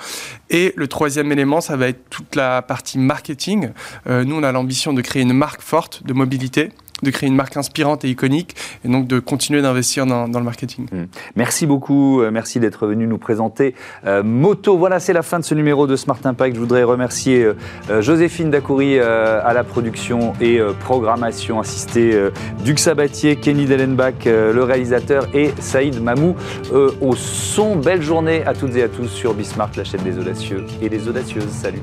Et 0.51 0.75
le 0.77 0.89
troisième 0.89 1.33
élément 1.33 1.61
ça 1.61 1.77
va 1.77 1.89
être 1.89 2.09
toute 2.11 2.37
la 2.37 2.61
partie 2.61 2.99
marketing. 2.99 3.71
Euh, 4.09 4.25
nous 4.25 4.37
on 4.37 4.43
a 4.43 4.53
l'ambition 4.53 4.93
de 4.93 5.01
créer 5.01 5.23
une 5.23 5.33
marque 5.33 5.63
forte 5.63 6.03
de 6.05 6.13
mobilité 6.13 6.71
de 7.03 7.11
créer 7.11 7.29
une 7.29 7.37
marque 7.37 7.57
inspirante 7.57 8.05
et 8.05 8.09
iconique 8.09 8.57
et 8.85 8.89
donc 8.89 9.07
de 9.07 9.19
continuer 9.19 9.63
d'investir 9.63 10.07
dans, 10.07 10.27
le 10.27 10.45
marketing. 10.45 10.87
Mmh. 10.91 11.05
Merci 11.37 11.67
beaucoup, 11.67 12.21
euh, 12.21 12.31
merci 12.31 12.61
d'être 12.61 12.87
venu 12.87 13.07
nous 13.07 13.19
présenter 13.19 13.75
euh, 14.07 14.23
Moto. 14.23 14.77
Voilà, 14.77 15.01
c'est 15.01 15.13
la 15.13 15.23
fin 15.23 15.39
de 15.39 15.45
ce 15.45 15.55
numéro 15.55 15.87
de 15.87 15.97
Smart 15.97 16.19
Impact. 16.23 16.55
Je 16.55 16.61
voudrais 16.61 16.83
remercier 16.83 17.45
euh, 17.45 18.03
Joséphine 18.03 18.51
Dacoury 18.51 18.99
à 18.99 19.53
la 19.53 19.65
production 19.65 20.33
et 20.41 20.61
programmation 20.81 21.61
assistée, 21.61 22.29
Duc 22.65 22.79
Sabatier, 22.79 23.37
Kenny 23.37 23.67
Dellenbach, 23.67 24.25
le 24.25 24.63
réalisateur 24.63 25.29
et 25.35 25.51
Saïd 25.61 26.01
Mamou 26.03 26.35
au 26.73 27.15
son. 27.17 27.77
Belle 27.77 28.03
journée 28.03 28.45
à 28.45 28.55
toutes 28.55 28.77
et 28.77 28.83
à 28.83 28.89
tous 28.89 29.09
sur 29.09 29.35
Bismart, 29.35 29.71
la 29.77 29.85
chaîne 29.85 30.03
des 30.03 30.19
audacieux 30.19 30.65
et 30.81 30.89
des 30.89 31.09
audacieuses. 31.09 31.49
Salut. 31.49 31.83